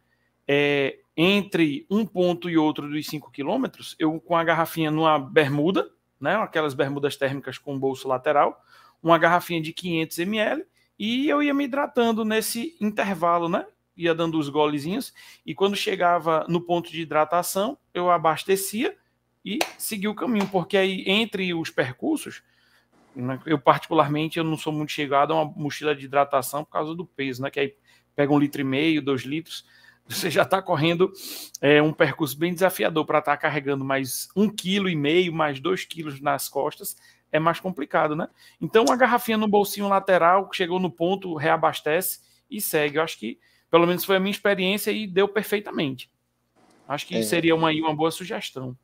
[0.49, 5.89] É, entre um ponto e outro dos 5 quilômetros, eu com a garrafinha numa bermuda,
[6.21, 8.65] né, aquelas bermudas térmicas com bolso lateral,
[9.01, 10.65] uma garrafinha de 500 ml,
[10.99, 13.65] e eu ia me hidratando nesse intervalo, né?
[13.97, 15.13] Ia dando os golezinhos,
[15.45, 18.97] e quando chegava no ponto de hidratação, eu abastecia
[19.45, 22.43] e seguia o caminho, porque aí entre os percursos,
[23.15, 26.95] né, eu particularmente eu não sou muito chegado a uma mochila de hidratação por causa
[26.95, 27.51] do peso, né?
[27.51, 27.75] Que aí
[28.17, 29.67] pega um litro e meio, dois litros,
[30.09, 31.13] você já está correndo
[31.61, 35.61] é, um percurso bem desafiador para estar tá carregando mais um quilo e meio, mais
[35.61, 36.97] dois quilos nas costas,
[37.31, 38.29] é mais complicado, né?
[38.61, 42.21] Então, uma garrafinha no bolsinho lateral, chegou no ponto, reabastece
[42.51, 42.99] e segue.
[42.99, 43.39] Eu acho que,
[43.73, 46.11] pelo menos foi a minha experiência e deu perfeitamente.
[46.87, 47.23] Acho que é.
[47.23, 48.77] seria uma, uma boa sugestão.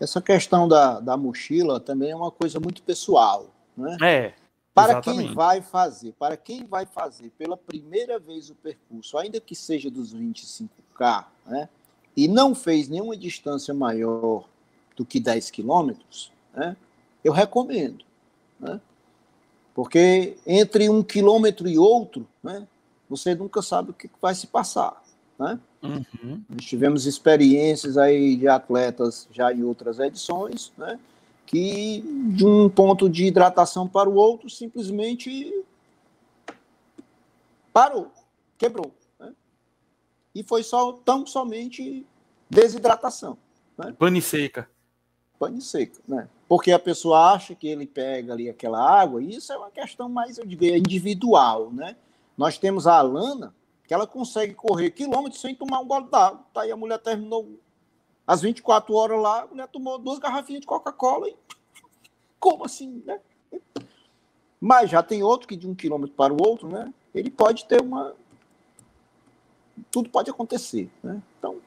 [0.00, 3.96] Essa questão da, da mochila também é uma coisa muito pessoal, né?
[4.02, 4.34] É.
[4.74, 5.26] Para Exatamente.
[5.26, 9.88] quem vai fazer, para quem vai fazer pela primeira vez o percurso, ainda que seja
[9.88, 11.68] dos 25K, né,
[12.16, 14.48] e não fez nenhuma distância maior
[14.96, 16.76] do que 10 quilômetros, né,
[17.22, 18.04] eu recomendo.
[18.58, 18.80] Né,
[19.72, 22.66] porque entre um quilômetro e outro, né,
[23.16, 25.02] você nunca sabe o que vai se passar.
[25.38, 25.58] Né?
[25.82, 26.42] Uhum.
[26.48, 30.98] Nós tivemos experiências aí de atletas já em outras edições, né?
[31.46, 32.02] que
[32.34, 35.64] de um ponto de hidratação para o outro simplesmente
[37.72, 38.10] parou,
[38.56, 38.92] quebrou.
[39.18, 39.32] Né?
[40.34, 42.06] E foi só tão somente
[42.48, 43.36] desidratação.
[43.76, 43.94] Né?
[43.98, 44.68] Pane seca.
[45.38, 46.28] Pane seca, né?
[46.48, 50.08] Porque a pessoa acha que ele pega ali aquela água, e isso é uma questão
[50.08, 51.96] mais, eu digo, individual, né?
[52.36, 53.54] Nós temos a Alana,
[53.86, 56.44] que ela consegue correr quilômetros sem tomar um gole d'água.
[56.52, 57.58] Tá aí a mulher terminou
[58.26, 61.36] às 24 horas lá, a mulher tomou duas garrafinhas de Coca-Cola e.
[62.40, 63.20] Como assim, né?
[64.60, 66.92] Mas já tem outro que de um quilômetro para o outro, né?
[67.14, 68.14] Ele pode ter uma.
[69.90, 71.22] Tudo pode acontecer, né?
[71.38, 71.58] Então,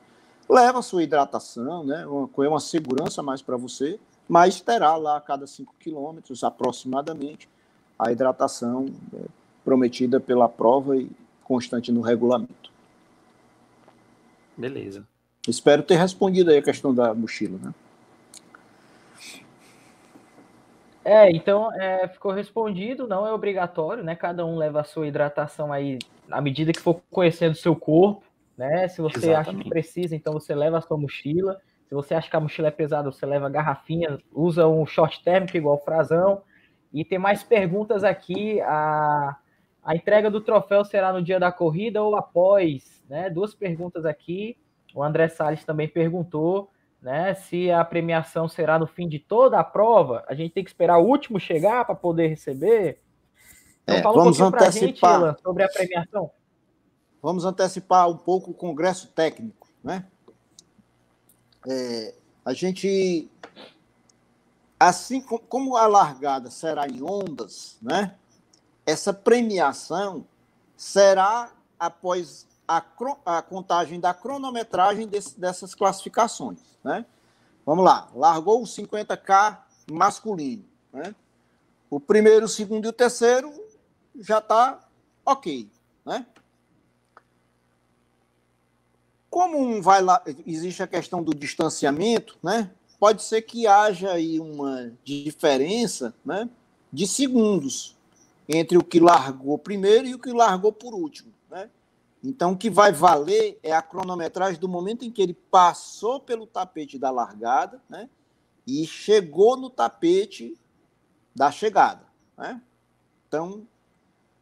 [0.48, 2.06] leva a sua hidratação, né?
[2.06, 7.50] Uma, uma segurança mais para você, mas terá lá a cada 5 quilômetros aproximadamente
[7.98, 9.26] a hidratação é,
[9.68, 11.12] prometida pela prova e
[11.44, 12.72] constante no regulamento.
[14.56, 15.06] Beleza.
[15.46, 17.74] Espero ter respondido aí a questão da mochila, né?
[21.04, 24.16] É, então é, ficou respondido, não é obrigatório, né?
[24.16, 26.00] Cada um leva a sua hidratação aí
[26.32, 28.24] à medida que for conhecendo o seu corpo,
[28.58, 28.88] né?
[28.88, 29.50] Se você Exatamente.
[29.50, 31.60] acha que precisa, então você leva a sua mochila.
[31.90, 35.58] Se você acha que a mochila é pesada, você leva garrafinha, usa um short térmico
[35.58, 36.42] igual o frasão.
[36.94, 38.62] E tem mais perguntas aqui.
[38.62, 39.36] A,
[39.88, 43.02] a entrega do troféu será no dia da corrida ou após?
[43.10, 43.30] Né?
[43.30, 44.58] Duas perguntas aqui.
[44.94, 46.70] O André Salles também perguntou
[47.02, 50.26] né, se a premiação será no fim de toda a prova.
[50.28, 53.00] A gente tem que esperar o último chegar para poder receber.
[53.84, 55.22] Então, é, fala vamos um antecipar.
[55.22, 56.32] Gente, sobre a premiação.
[57.22, 59.70] Vamos antecipar um pouco o congresso técnico.
[59.82, 60.06] Né?
[61.66, 62.14] É,
[62.44, 63.32] a gente
[64.78, 68.16] assim como a largada será em ondas, né?
[68.88, 70.26] Essa premiação
[70.76, 72.84] será após a,
[73.26, 77.06] a contagem da cronometragem desse, dessas classificações, né?
[77.66, 79.60] Vamos lá, largou o 50K
[79.92, 81.14] masculino, né?
[81.90, 83.54] O primeiro, o segundo e o terceiro
[84.18, 84.80] já está
[85.26, 85.70] ok,
[86.06, 86.26] né?
[89.30, 92.72] Como vai lá, existe a questão do distanciamento, né?
[93.00, 96.50] pode ser que haja aí uma diferença né,
[96.92, 97.97] de segundos
[98.48, 101.34] entre o que largou primeiro e o que largou por último.
[101.50, 101.70] Né?
[102.24, 106.48] Então, o que vai valer é a cronometragem do momento em que ele passou pelo
[106.48, 108.10] tapete da largada né,
[108.66, 110.58] e chegou no tapete
[111.36, 112.06] da chegada.
[112.38, 112.62] Né?
[113.28, 113.68] Então,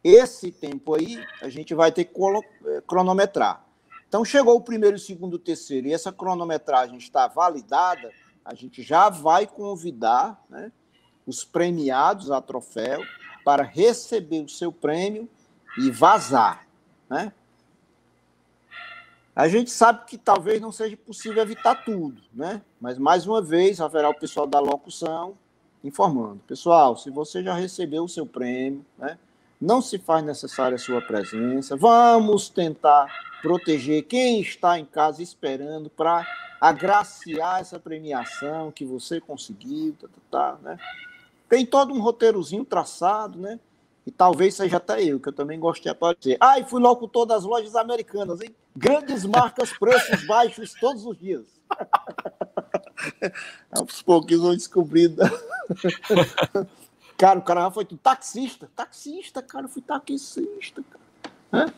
[0.02, 2.20] esse tempo aí a gente vai ter que
[2.66, 3.66] eh, cronometrar.
[4.08, 8.12] Então, chegou o primeiro, o segundo, o terceiro e essa cronometragem está validada,
[8.44, 10.70] a gente já vai convidar né,
[11.26, 13.02] os premiados a troféu
[13.46, 15.28] para receber o seu prêmio
[15.78, 16.66] e vazar.
[17.08, 17.32] Né?
[19.36, 22.60] A gente sabe que talvez não seja possível evitar tudo, né?
[22.80, 25.38] mas mais uma vez haverá o pessoal da locução
[25.84, 26.40] informando.
[26.44, 29.16] Pessoal, se você já recebeu o seu prêmio, né,
[29.60, 31.76] não se faz necessária a sua presença.
[31.76, 33.06] Vamos tentar
[33.42, 36.26] proteger quem está em casa esperando para
[36.60, 40.78] agraciar essa premiação que você conseguiu, tá, tá, tá, né?
[41.48, 43.60] Tem todo um roteirozinho traçado, né?
[44.06, 46.36] E talvez seja até eu, que eu também gosto de aparecer.
[46.40, 48.54] Ah, e fui locutor das lojas americanas, hein?
[48.76, 51.44] Grandes marcas, preços baixos todos os dias.
[53.72, 55.22] Aos pouquinhos vão descobrindo.
[57.18, 57.98] cara, o cara já foi tudo.
[57.98, 61.04] Taxista, taxista, cara, eu fui taxista, cara.
[61.52, 61.72] Hã?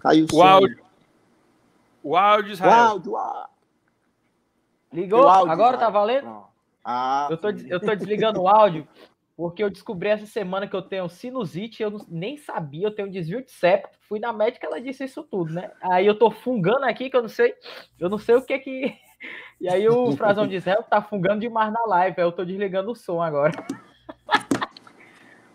[0.00, 0.84] Caiu o áudio.
[2.02, 2.72] O áudio, Israel.
[2.72, 3.50] O áudio, áudio.
[4.92, 5.28] Ligou?
[5.28, 6.49] Áudio, Agora tá valendo?
[6.84, 8.86] Ah, eu, tô, eu tô desligando o áudio
[9.40, 13.42] porque eu descobri essa semana que eu tenho sinusite, eu nem sabia, eu tenho desvio
[13.42, 13.96] de septo.
[14.06, 15.70] Fui na médica, ela disse isso tudo, né?
[15.80, 17.54] Aí eu tô fungando aqui, que eu não sei,
[17.98, 18.94] eu não sei o que que.
[19.60, 22.90] E aí o Frazão diz, é, tá fungando demais na live, aí eu tô desligando
[22.90, 23.52] o som agora.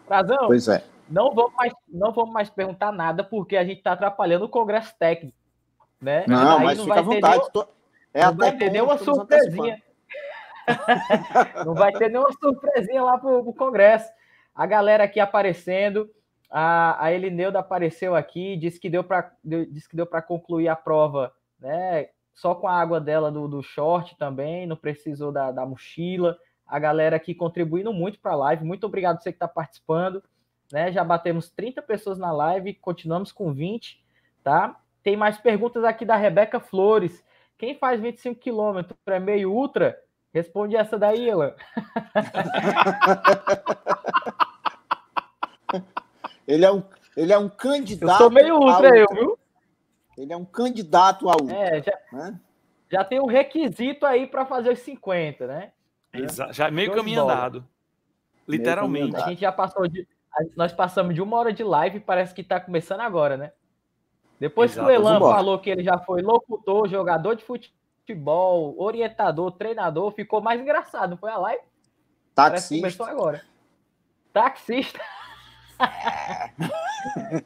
[0.06, 0.84] Frazão, pois é.
[1.10, 4.94] não vamos mais, não vamos mais perguntar nada, porque a gente tá atrapalhando o congresso
[5.00, 5.36] técnico.
[6.00, 6.26] Né?
[6.28, 7.38] Não, mas não fica à vontade.
[7.38, 7.68] Nenhum, tô...
[8.14, 9.82] é não vai ter nenhuma surpresinha.
[11.66, 14.10] Não vai ter nenhuma surpresinha lá pro, pro Congresso.
[14.54, 16.10] A galera aqui aparecendo.
[16.50, 22.10] A, a Elineuda apareceu aqui, disse que deu para concluir a prova, né?
[22.34, 26.38] Só com a água dela do, do short também, não precisou da, da mochila.
[26.68, 28.66] A galera aqui contribuindo muito para a live.
[28.66, 30.22] Muito obrigado você que está participando.
[30.72, 30.92] Né?
[30.92, 34.04] Já batemos 30 pessoas na live, continuamos com 20,
[34.44, 34.80] tá?
[35.04, 37.24] Tem mais perguntas aqui da Rebeca Flores.
[37.58, 39.98] Quem faz 25 quilômetros é meio ultra?
[40.36, 41.54] Responde essa daí, Elan.
[46.46, 46.84] ele, é um,
[47.16, 48.12] ele é um candidato.
[48.12, 49.40] Eu sou meio ultra, eu, viu?
[50.18, 51.56] Ele é um candidato a ultra.
[51.56, 52.38] É, já, né?
[52.92, 55.72] já tem um requisito aí para fazer os 50, né?
[56.12, 56.52] Exato.
[56.52, 57.66] Já meio caminho andado.
[58.46, 59.16] Literalmente.
[59.16, 60.06] A gente já passou de.
[60.58, 63.54] Nós passamos de uma hora de live, parece que está começando agora, né?
[64.38, 67.85] Depois Exato, que o Elan falou que ele já foi locutor, jogador de futebol,
[68.78, 71.64] orientador, treinador, ficou mais engraçado, não foi a live?
[72.34, 72.76] Taxista.
[72.76, 73.44] começou agora.
[74.34, 75.02] Taxista.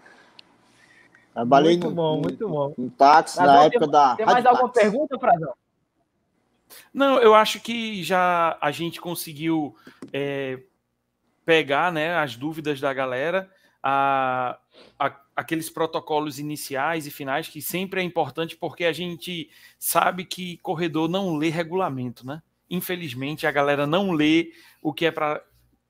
[1.34, 2.74] Trabalhei muito no, bom, muito bom.
[2.78, 4.16] Um táxi Frazão, na época tem, da.
[4.16, 4.90] Tem mais alguma táxi.
[4.90, 5.54] pergunta, Frazão?
[6.94, 9.76] Não, eu acho que já a gente conseguiu
[10.12, 10.60] é,
[11.46, 13.50] pegar né, as dúvidas da galera.
[13.82, 14.60] A,
[15.00, 20.58] a, aqueles protocolos iniciais e finais que sempre é importante porque a gente sabe que
[20.58, 22.42] corredor não lê regulamento, né?
[22.70, 24.52] Infelizmente a galera não lê
[24.82, 25.42] o que é para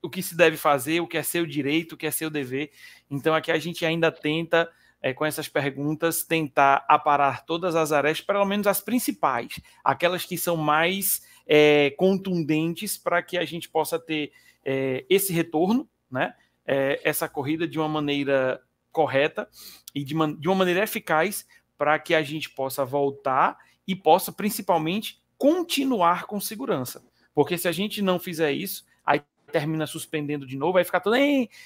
[0.02, 2.70] o que se deve fazer, o que é seu direito, o que é seu dever.
[3.10, 4.70] Então aqui a gente ainda tenta
[5.02, 10.36] é, com essas perguntas, tentar aparar todas as arestas, pelo menos as principais, aquelas que
[10.36, 14.32] são mais é, contundentes para que a gente possa ter
[14.64, 16.34] é, esse retorno, né?
[16.72, 18.62] É, essa corrida de uma maneira
[18.92, 19.48] correta
[19.92, 21.44] e de, man de uma maneira eficaz
[21.76, 23.58] para que a gente possa voltar
[23.88, 27.02] e possa principalmente continuar com segurança.
[27.34, 31.16] Porque se a gente não fizer isso, aí termina suspendendo de novo, vai ficar tudo,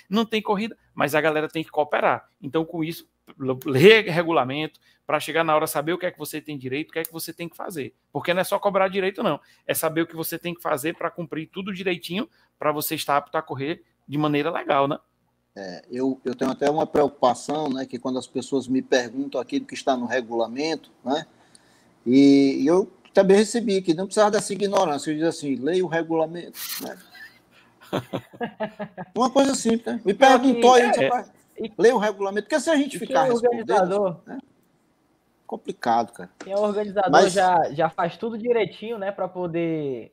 [0.09, 2.29] não tem corrida, mas a galera tem que cooperar.
[2.41, 3.07] Então, com isso,
[3.67, 6.93] ler regulamento, para chegar na hora saber o que é que você tem direito, o
[6.93, 7.95] que é que você tem que fazer.
[8.11, 9.39] Porque não é só cobrar direito, não.
[9.67, 12.29] É saber o que você tem que fazer para cumprir tudo direitinho
[12.59, 14.99] para você estar apto a correr de maneira legal, né?
[15.57, 19.65] É, eu, eu tenho até uma preocupação, né, que quando as pessoas me perguntam aquilo
[19.65, 21.25] que está no regulamento, né,
[22.05, 25.89] e, e eu também recebi que não precisava dessa ignorância, eu diz assim, leia o
[25.89, 26.99] regulamento, né?
[29.15, 30.03] uma coisa simples, né?
[30.05, 31.33] Me perguntou aí, é, rapaz,
[31.79, 34.39] leia o regulamento, porque se a gente ficar respondendo, né,
[35.47, 36.31] complicado, cara.
[36.41, 40.13] Quem é organizador Mas, já, já faz tudo direitinho, né, para poder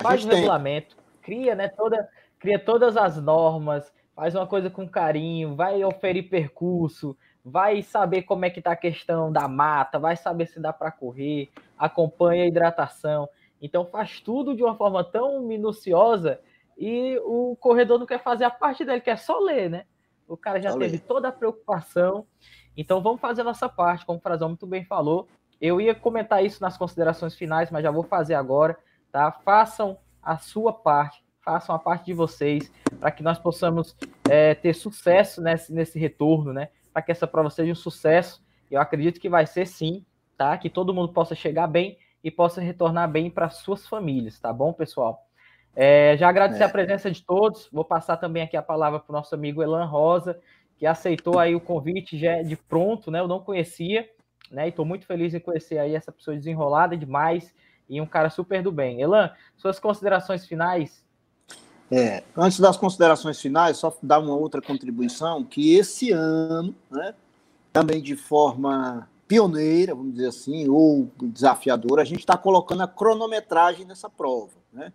[0.00, 2.08] faz o regulamento, cria, né, toda
[2.44, 8.44] cria todas as normas, faz uma coisa com carinho, vai oferir percurso, vai saber como
[8.44, 12.46] é que tá a questão da mata, vai saber se dá para correr, acompanha a
[12.46, 13.26] hidratação.
[13.62, 16.38] Então faz tudo de uma forma tão minuciosa
[16.76, 19.86] e o corredor não quer fazer a parte dele, quer só ler, né?
[20.28, 21.02] O cara já só teve ler.
[21.02, 22.26] toda a preocupação.
[22.76, 25.28] Então vamos fazer a nossa parte, como o Frazão muito bem falou.
[25.58, 28.76] Eu ia comentar isso nas considerações finais, mas já vou fazer agora,
[29.10, 29.32] tá?
[29.32, 33.94] Façam a sua parte façam a parte de vocês para que nós possamos
[34.28, 36.70] é, ter sucesso nesse, nesse retorno, né?
[36.92, 38.42] Para que essa prova seja um sucesso.
[38.70, 40.04] Eu acredito que vai ser sim,
[40.36, 40.56] tá?
[40.56, 44.72] Que todo mundo possa chegar bem e possa retornar bem para suas famílias, tá bom,
[44.72, 45.28] pessoal?
[45.76, 46.66] É, já agradecer é.
[46.66, 47.68] a presença de todos.
[47.70, 50.40] Vou passar também aqui a palavra para o nosso amigo Elan Rosa,
[50.78, 53.20] que aceitou aí o convite já de pronto, né?
[53.20, 54.08] Eu não conhecia,
[54.50, 54.66] né?
[54.66, 57.54] E estou muito feliz em conhecer aí essa pessoa desenrolada demais
[57.88, 59.00] e um cara super do bem.
[59.00, 61.03] Elan, suas considerações finais
[61.90, 67.14] é, antes das considerações finais, só dar uma outra contribuição, que esse ano, né,
[67.72, 73.84] também de forma pioneira, vamos dizer assim, ou desafiadora, a gente está colocando a cronometragem
[73.84, 74.52] nessa prova.
[74.72, 74.92] Né?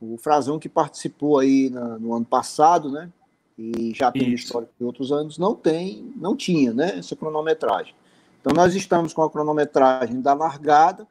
[0.00, 3.10] O Frazão que participou aí na, no ano passado, né,
[3.58, 7.94] e já tem história de outros anos, não tem, não tinha, né, essa cronometragem.
[8.40, 11.06] Então nós estamos com a cronometragem da largada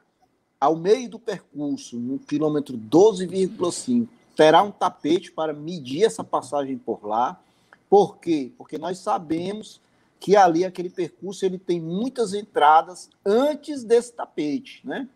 [0.59, 4.07] ao meio do percurso, no quilômetro 12,5
[4.42, 7.39] terá um tapete para medir essa passagem por lá.
[7.88, 8.52] Por quê?
[8.58, 9.80] Porque nós sabemos
[10.20, 15.08] que ali aquele percurso ele tem muitas entradas antes desse tapete, né?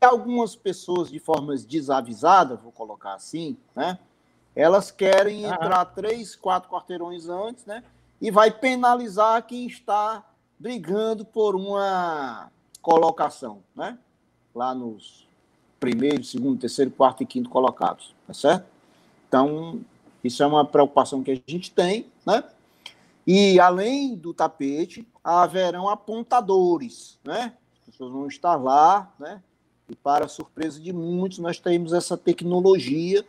[0.00, 3.98] E algumas pessoas de formas desavisadas, vou colocar assim, né?
[4.56, 7.84] Elas querem entrar três, quatro quarteirões antes, né?
[8.18, 10.24] E vai penalizar quem está
[10.58, 12.50] brigando por uma
[12.80, 13.98] colocação, né?
[14.54, 15.23] Lá nos
[15.84, 18.64] primeiro, segundo, terceiro, quarto e quinto colocados, tá certo?
[19.28, 19.80] Então,
[20.22, 22.42] isso é uma preocupação que a gente tem, né?
[23.26, 27.52] E além do tapete, haverão apontadores, né?
[27.82, 29.42] As pessoas vão estar lá, né?
[29.86, 33.22] E para surpresa de muitos, nós temos essa tecnologia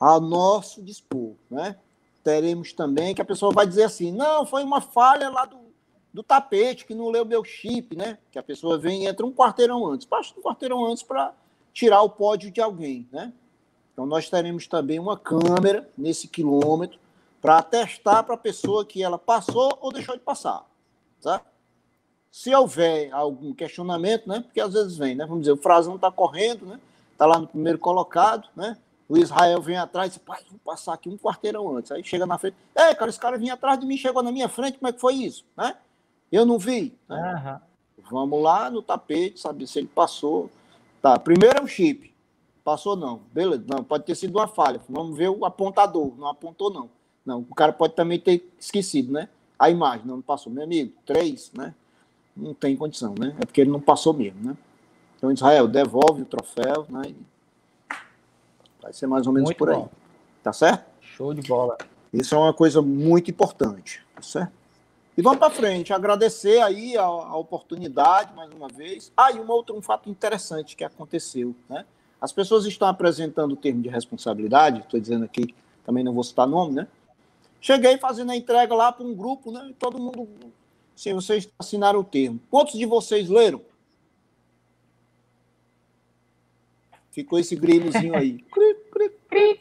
[0.00, 1.76] a nosso dispor, né?
[2.24, 5.58] Teremos também que a pessoa vai dizer assim: não, foi uma falha lá do,
[6.12, 8.18] do tapete que não leu meu chip, né?
[8.32, 10.04] Que a pessoa vem e entra um quarteirão antes.
[10.04, 11.32] Passa um quarteirão antes para
[11.72, 13.32] tirar o pódio de alguém, né?
[13.92, 16.98] Então nós teremos também uma câmera nesse quilômetro
[17.40, 20.64] para atestar para a pessoa que ela passou ou deixou de passar,
[21.22, 21.42] tá?
[22.30, 24.40] Se houver algum questionamento, né?
[24.40, 25.26] Porque às vezes vem, né?
[25.26, 26.80] Vamos dizer, o Frazão está correndo, né?
[27.12, 28.76] Está lá no primeiro colocado, né?
[29.08, 31.90] O Israel vem atrás e diz, pai, vou passar aqui um quarteirão antes.
[31.90, 34.48] Aí chega na frente, é, cara, esse cara vinha atrás de mim, chegou na minha
[34.48, 35.44] frente, como é que foi isso?
[35.56, 35.76] Né?
[36.30, 36.96] Eu não vi.
[37.08, 37.60] Né?
[37.98, 38.04] Uhum.
[38.08, 40.48] Vamos lá no tapete, saber se ele passou,
[41.00, 42.12] Tá, primeiro é o chip.
[42.62, 43.22] Passou não.
[43.32, 44.80] Beleza, não, pode ter sido uma falha.
[44.88, 46.12] Vamos ver o apontador.
[46.16, 46.90] Não apontou, não.
[47.24, 49.28] Não, o cara pode também ter esquecido, né?
[49.58, 50.52] A imagem, não, não passou.
[50.52, 51.74] Meu amigo, três, né?
[52.36, 53.34] Não tem condição, né?
[53.38, 54.56] É porque ele não passou mesmo, né?
[55.16, 57.14] Então, Israel, devolve o troféu, né?
[58.80, 59.82] Vai ser mais ou menos muito por bom.
[59.82, 59.88] aí.
[60.42, 60.86] Tá certo?
[61.00, 61.76] Show de bola.
[62.12, 64.52] Isso é uma coisa muito importante, tá certo?
[65.20, 69.12] E vamos para frente, agradecer aí a, a, oportunidade mais uma vez.
[69.14, 71.84] Ah, e um outro um fato interessante que aconteceu, né?
[72.18, 75.54] As pessoas estão apresentando o termo de responsabilidade, estou dizendo aqui,
[75.84, 76.88] também não vou citar nome, né?
[77.60, 79.74] Cheguei fazendo a entrega lá para um grupo, né?
[79.78, 80.26] Todo mundo,
[80.96, 82.40] sim, vocês assinaram o termo.
[82.50, 83.60] Quantos de vocês leram?
[87.10, 88.38] Ficou esse grilozinho aí.
[88.50, 89.60] cri, cri, cri.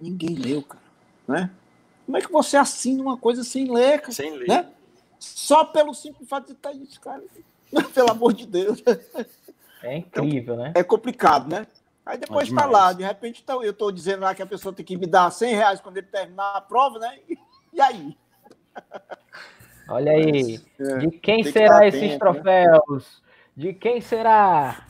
[0.00, 0.84] Ninguém leu, cara.
[1.26, 1.50] Né?
[2.04, 4.12] Como é que você assina uma coisa sem ler, cara?
[4.12, 4.48] Sem ler.
[4.48, 4.70] Né?
[5.18, 7.22] Só pelo simples fato de estar isso, cara.
[7.94, 8.82] Pelo amor de Deus.
[9.82, 10.72] É incrível, né?
[10.76, 11.66] É complicado, né?
[12.06, 12.70] Aí depois É tá demais.
[12.72, 15.30] lá, de repente tá- eu tô dizendo lá que a pessoa tem que me dar
[15.30, 17.18] 100 reais quando ele terminar a prova, né?
[17.72, 18.16] E aí?
[19.88, 20.60] Olha aí.
[20.78, 22.32] É, De quem que será dar esses tempo, né?
[22.32, 23.22] troféus?
[23.56, 24.86] De quem será?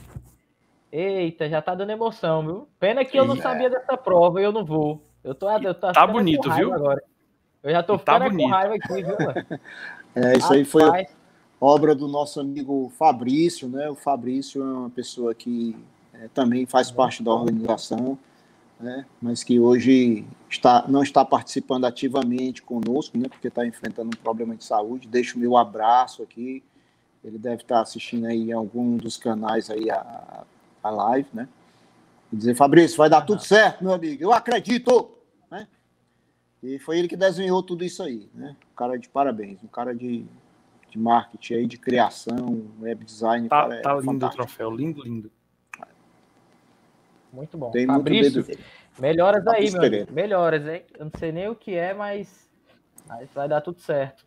[0.92, 2.68] Eita, já tá dando emoção, viu?
[2.78, 5.02] Pena que eu não Ih, sabia dessa prova e eu não vou.
[5.24, 6.72] Eu tô, eu tô tá bonito, com viu?
[6.72, 7.02] Agora.
[7.62, 8.50] Eu já tô tá ficando com bonito.
[8.50, 9.60] raiva aqui, viu, mano?
[10.16, 11.08] É, isso aí foi Rapaz,
[11.60, 13.90] obra do nosso amigo Fabrício, né?
[13.90, 15.76] O Fabrício é uma pessoa que
[16.12, 18.16] é, também faz parte da organização,
[18.78, 19.04] né?
[19.20, 23.28] Mas que hoje está, não está participando ativamente conosco, né?
[23.28, 25.08] Porque está enfrentando um problema de saúde.
[25.08, 26.62] Deixo o meu abraço aqui.
[27.24, 30.44] Ele deve estar assistindo aí em algum dos canais aí a,
[30.80, 31.48] a live, né?
[32.32, 34.22] E dizer, Fabrício, vai dar tudo certo, meu amigo.
[34.22, 35.13] Eu acredito?
[36.64, 38.56] E foi ele que desenhou tudo isso aí, né?
[38.72, 40.24] Um cara de parabéns, um cara de,
[40.88, 43.50] de marketing aí, de criação, web design.
[43.50, 44.42] Tá, cara, é tá lindo o fantástico.
[44.42, 45.30] troféu, lindo, lindo.
[47.30, 47.70] muito bom.
[47.70, 48.64] Tem muito Fabrício, dedo dele.
[48.98, 50.12] melhoras aí, meu amigo.
[50.12, 50.82] Melhoras, hein?
[50.98, 52.48] Eu não sei nem o que é, mas,
[53.06, 54.24] mas vai dar tudo certo.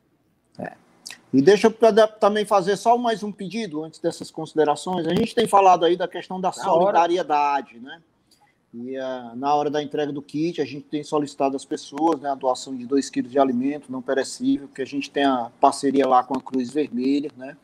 [1.33, 5.07] E deixa eu também fazer só mais um pedido antes dessas considerações.
[5.07, 6.81] A gente tem falado aí da questão da Na hora.
[6.81, 8.01] solidariedade, né?
[8.79, 12.29] E ah, na hora da entrega do kit, a gente tem solicitado às pessoas né,
[12.29, 16.07] a doação de 2 quilos de alimento não perecível, porque a gente tem a parceria
[16.07, 17.57] lá com a Cruz Vermelha, né?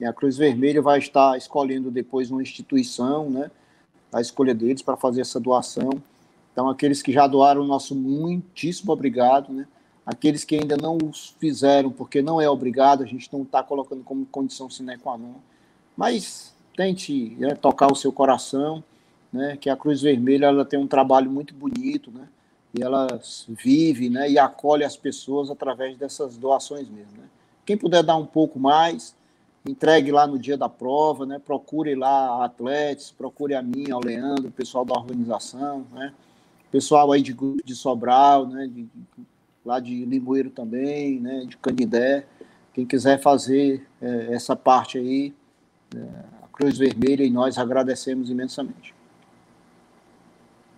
[0.00, 3.50] E a Cruz Vermelha vai estar escolhendo depois uma instituição, né?
[4.10, 5.90] A escolha deles para fazer essa doação.
[6.52, 9.66] Então, aqueles que já doaram, nosso muitíssimo obrigado, né?
[10.06, 14.02] Aqueles que ainda não os fizeram, porque não é obrigado, a gente não está colocando
[14.02, 15.34] como condição sine qua non.
[15.94, 18.82] Mas tente né, tocar o seu coração,
[19.36, 19.56] né?
[19.56, 22.28] Que a Cruz Vermelha ela tem um trabalho muito bonito, né?
[22.76, 24.30] E ela vive, né?
[24.30, 27.28] E acolhe as pessoas através dessas doações mesmo, né?
[27.64, 29.14] Quem puder dar um pouco mais,
[29.64, 31.38] entregue lá no dia da prova, né?
[31.38, 36.12] Procure lá a Atletes, procure a mim, ao Leandro, o pessoal da organização, né?
[36.70, 38.66] Pessoal aí de de Sobral, né?
[38.66, 38.88] De,
[39.64, 41.44] lá de Limoeiro também, né?
[41.46, 42.24] De Canindé.
[42.72, 45.34] Quem quiser fazer é, essa parte aí,
[45.94, 45.98] é,
[46.42, 48.95] a Cruz Vermelha e nós agradecemos imensamente.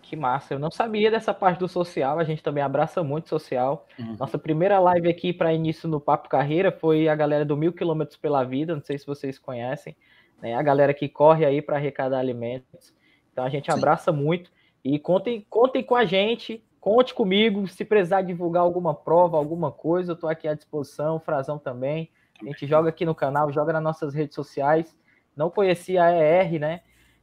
[0.09, 0.55] Que massa.
[0.55, 2.19] Eu não sabia dessa parte do social.
[2.19, 3.87] A gente também abraça muito o social.
[3.99, 4.17] Uhum.
[4.19, 8.17] Nossa primeira live aqui para início no Papo Carreira foi a galera do Mil Quilômetros
[8.17, 8.75] pela Vida.
[8.75, 9.95] Não sei se vocês conhecem.
[10.41, 10.55] Né?
[10.55, 12.95] A galera que corre aí para arrecadar alimentos.
[13.31, 13.77] Então a gente Sim.
[13.77, 14.51] abraça muito.
[14.83, 16.65] E contem, contem com a gente.
[16.81, 17.69] Conte comigo.
[17.69, 21.17] Se precisar divulgar alguma prova, alguma coisa, eu estou aqui à disposição.
[21.17, 22.09] O Frazão também.
[22.41, 24.97] A gente joga aqui no canal, joga nas nossas redes sociais.
[25.37, 26.81] Não conhecia a ER, né?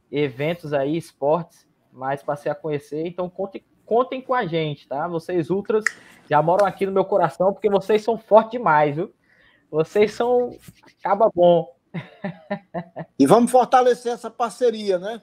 [0.08, 1.65] Eventos aí, esportes,
[1.96, 3.06] mas passei a conhecer.
[3.06, 5.08] Então contem, contem com a gente, tá?
[5.08, 5.84] Vocês ultras
[6.28, 9.12] já moram aqui no meu coração, porque vocês são fortes demais, viu?
[9.70, 10.56] Vocês são
[11.02, 11.74] caba bom.
[13.18, 15.22] E vamos fortalecer essa parceria, né?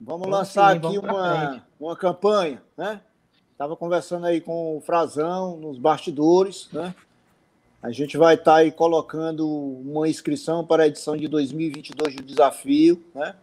[0.00, 1.64] Vamos Vamos lançar sim, aqui vamos pra uma, frente.
[1.80, 3.00] uma campanha, né?
[3.50, 6.94] Estava conversando aí com o Frazão nos bastidores, né?
[7.82, 13.04] A gente vai estar aí colocando uma inscrição para a edição de 2022 do desafio,
[13.14, 13.34] né?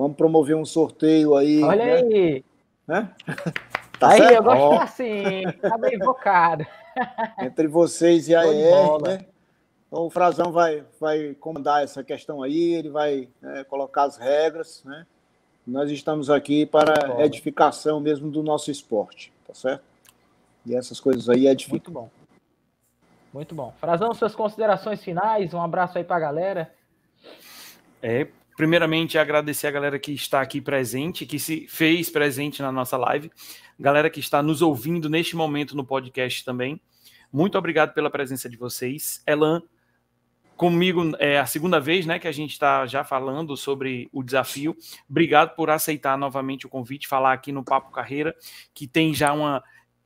[0.00, 1.92] Vamos promover um sorteio aí, Olha né?
[1.92, 2.44] aí.
[2.88, 3.14] né?
[3.98, 4.32] Tá aí, certo?
[4.32, 6.66] eu gosto Ó, assim, tá bem invocado.
[7.38, 9.26] entre vocês e a ER, né?
[9.86, 14.82] Então, o Frazão vai, vai comandar essa questão aí, ele vai né, colocar as regras,
[14.86, 15.06] né?
[15.66, 17.26] Nós estamos aqui para Bola.
[17.26, 19.84] edificação mesmo do nosso esporte, tá certo?
[20.64, 21.74] E essas coisas aí edificam.
[21.74, 22.10] Muito bom.
[23.34, 23.74] Muito bom.
[23.78, 26.72] Frazão, suas considerações finais, um abraço aí pra galera.
[28.02, 28.28] É,
[28.60, 33.32] primeiramente, agradecer a galera que está aqui presente, que se fez presente na nossa live,
[33.78, 36.78] galera que está nos ouvindo neste momento no podcast também.
[37.32, 39.22] Muito obrigado pela presença de vocês.
[39.26, 39.62] Elan,
[40.58, 44.76] comigo é a segunda vez né, que a gente está já falando sobre o desafio.
[45.08, 48.36] Obrigado por aceitar novamente o convite, falar aqui no Papo Carreira,
[48.74, 49.64] que tem já uma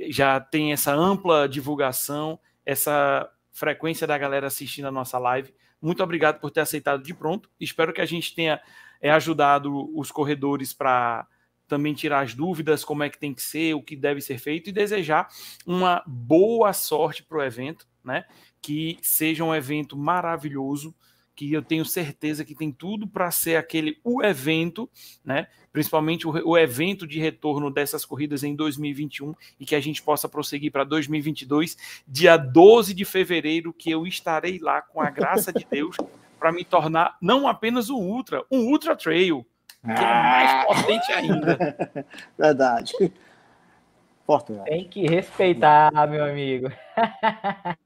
[0.08, 5.52] já tem essa ampla divulgação, essa frequência da galera assistindo a nossa live.
[5.84, 7.50] Muito obrigado por ter aceitado de pronto.
[7.60, 8.58] Espero que a gente tenha
[9.02, 11.26] é, ajudado os corredores para
[11.68, 14.70] também tirar as dúvidas, como é que tem que ser, o que deve ser feito
[14.70, 15.28] e desejar
[15.66, 18.24] uma boa sorte para o evento, né?
[18.62, 20.94] Que seja um evento maravilhoso,
[21.34, 24.88] que eu tenho certeza que tem tudo para ser aquele o evento,
[25.24, 25.48] né?
[25.72, 30.28] Principalmente o, o, evento de retorno dessas corridas em 2021 e que a gente possa
[30.28, 35.66] prosseguir para 2022, dia 12 de fevereiro, que eu estarei lá com a graça de
[35.68, 35.96] Deus
[36.38, 39.44] para me tornar não apenas um ultra, um ultra trail,
[39.82, 41.76] que é mais potente ainda.
[42.38, 42.92] Verdade.
[44.22, 44.70] Importante.
[44.70, 46.70] Tem que respeitar, meu amigo.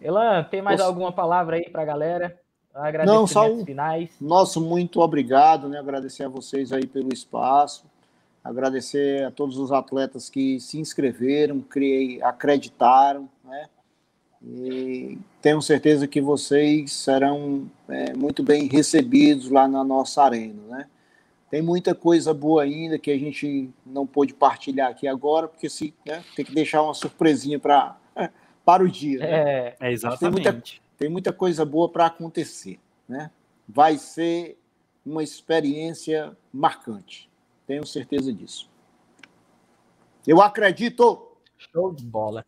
[0.00, 0.88] Elan, tem mais Posso...
[0.88, 2.43] alguma palavra aí para a galera?
[3.06, 3.64] Não, só um...
[3.64, 4.10] finais.
[4.20, 5.78] Nosso muito obrigado, né?
[5.78, 7.84] Agradecer a vocês aí pelo espaço.
[8.42, 13.68] Agradecer a todos os atletas que se inscreveram, criei, acreditaram, né?
[14.42, 20.86] E tenho certeza que vocês serão é, muito bem recebidos lá na nossa arena, né?
[21.50, 25.94] Tem muita coisa boa ainda que a gente não pôde partilhar aqui agora, porque se,
[26.04, 27.96] né, tem que deixar uma surpresinha para
[28.64, 29.20] para o dia.
[29.20, 29.30] Né?
[29.30, 30.42] É, é exatamente.
[30.42, 32.80] Tem muita, tem muita coisa boa para acontecer.
[33.06, 33.30] Né?
[33.68, 34.58] Vai ser
[35.04, 37.30] uma experiência marcante.
[37.66, 38.70] Tenho certeza disso.
[40.26, 41.36] Eu acredito!
[41.58, 42.46] Show de bola.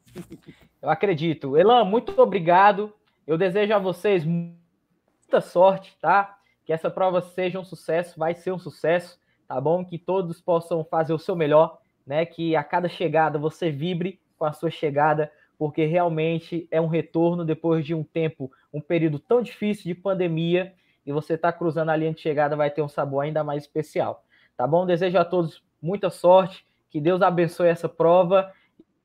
[0.80, 1.54] Eu acredito.
[1.54, 2.94] Elan, muito obrigado.
[3.26, 6.38] Eu desejo a vocês muita sorte, tá?
[6.64, 9.84] Que essa prova seja um sucesso, vai ser um sucesso, tá bom?
[9.84, 12.24] Que todos possam fazer o seu melhor, né?
[12.24, 17.44] Que a cada chegada você vibre com a sua chegada, porque realmente é um retorno
[17.44, 20.74] depois de um tempo, um período tão difícil de pandemia,
[21.04, 24.24] e você está cruzando a linha de chegada, vai ter um sabor ainda mais especial.
[24.56, 24.84] Tá bom?
[24.84, 28.52] Desejo a todos muita sorte, que Deus abençoe essa prova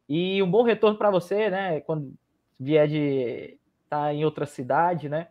[0.09, 1.81] e um bom retorno para você, né?
[1.81, 2.13] Quando
[2.59, 5.27] vier de estar tá em outra cidade, né?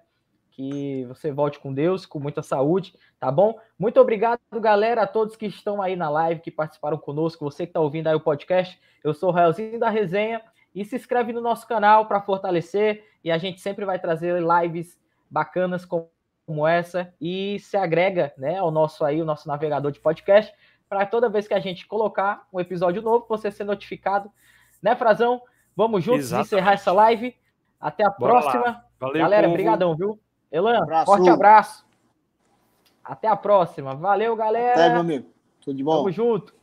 [0.53, 3.59] Que você volte com Deus, com muita saúde, tá bom?
[3.79, 7.71] Muito obrigado, galera, a todos que estão aí na live, que participaram conosco, você que
[7.71, 8.79] está ouvindo aí o podcast.
[9.03, 10.43] Eu sou o Raelzinho da Resenha
[10.75, 14.99] e se inscreve no nosso canal para fortalecer e a gente sempre vai trazer lives
[15.31, 20.53] bacanas como essa e se agrega, né, ao nosso aí o nosso navegador de podcast
[20.89, 24.31] para toda vez que a gente colocar um episódio novo você ser notificado,
[24.83, 25.41] né, Frazão?
[25.77, 26.47] Vamos juntos Exatamente.
[26.47, 27.37] encerrar essa live.
[27.81, 28.85] Até a Bora próxima.
[28.99, 30.21] Valeu, Galera, obrigadão, viu?
[30.51, 31.07] Elan, abraço.
[31.07, 31.87] forte abraço.
[33.05, 33.95] Até a próxima.
[33.95, 34.73] Valeu, galera.
[34.73, 35.31] Até, meu amigo.
[35.61, 35.97] Tudo de bom.
[35.97, 36.60] Tamo junto.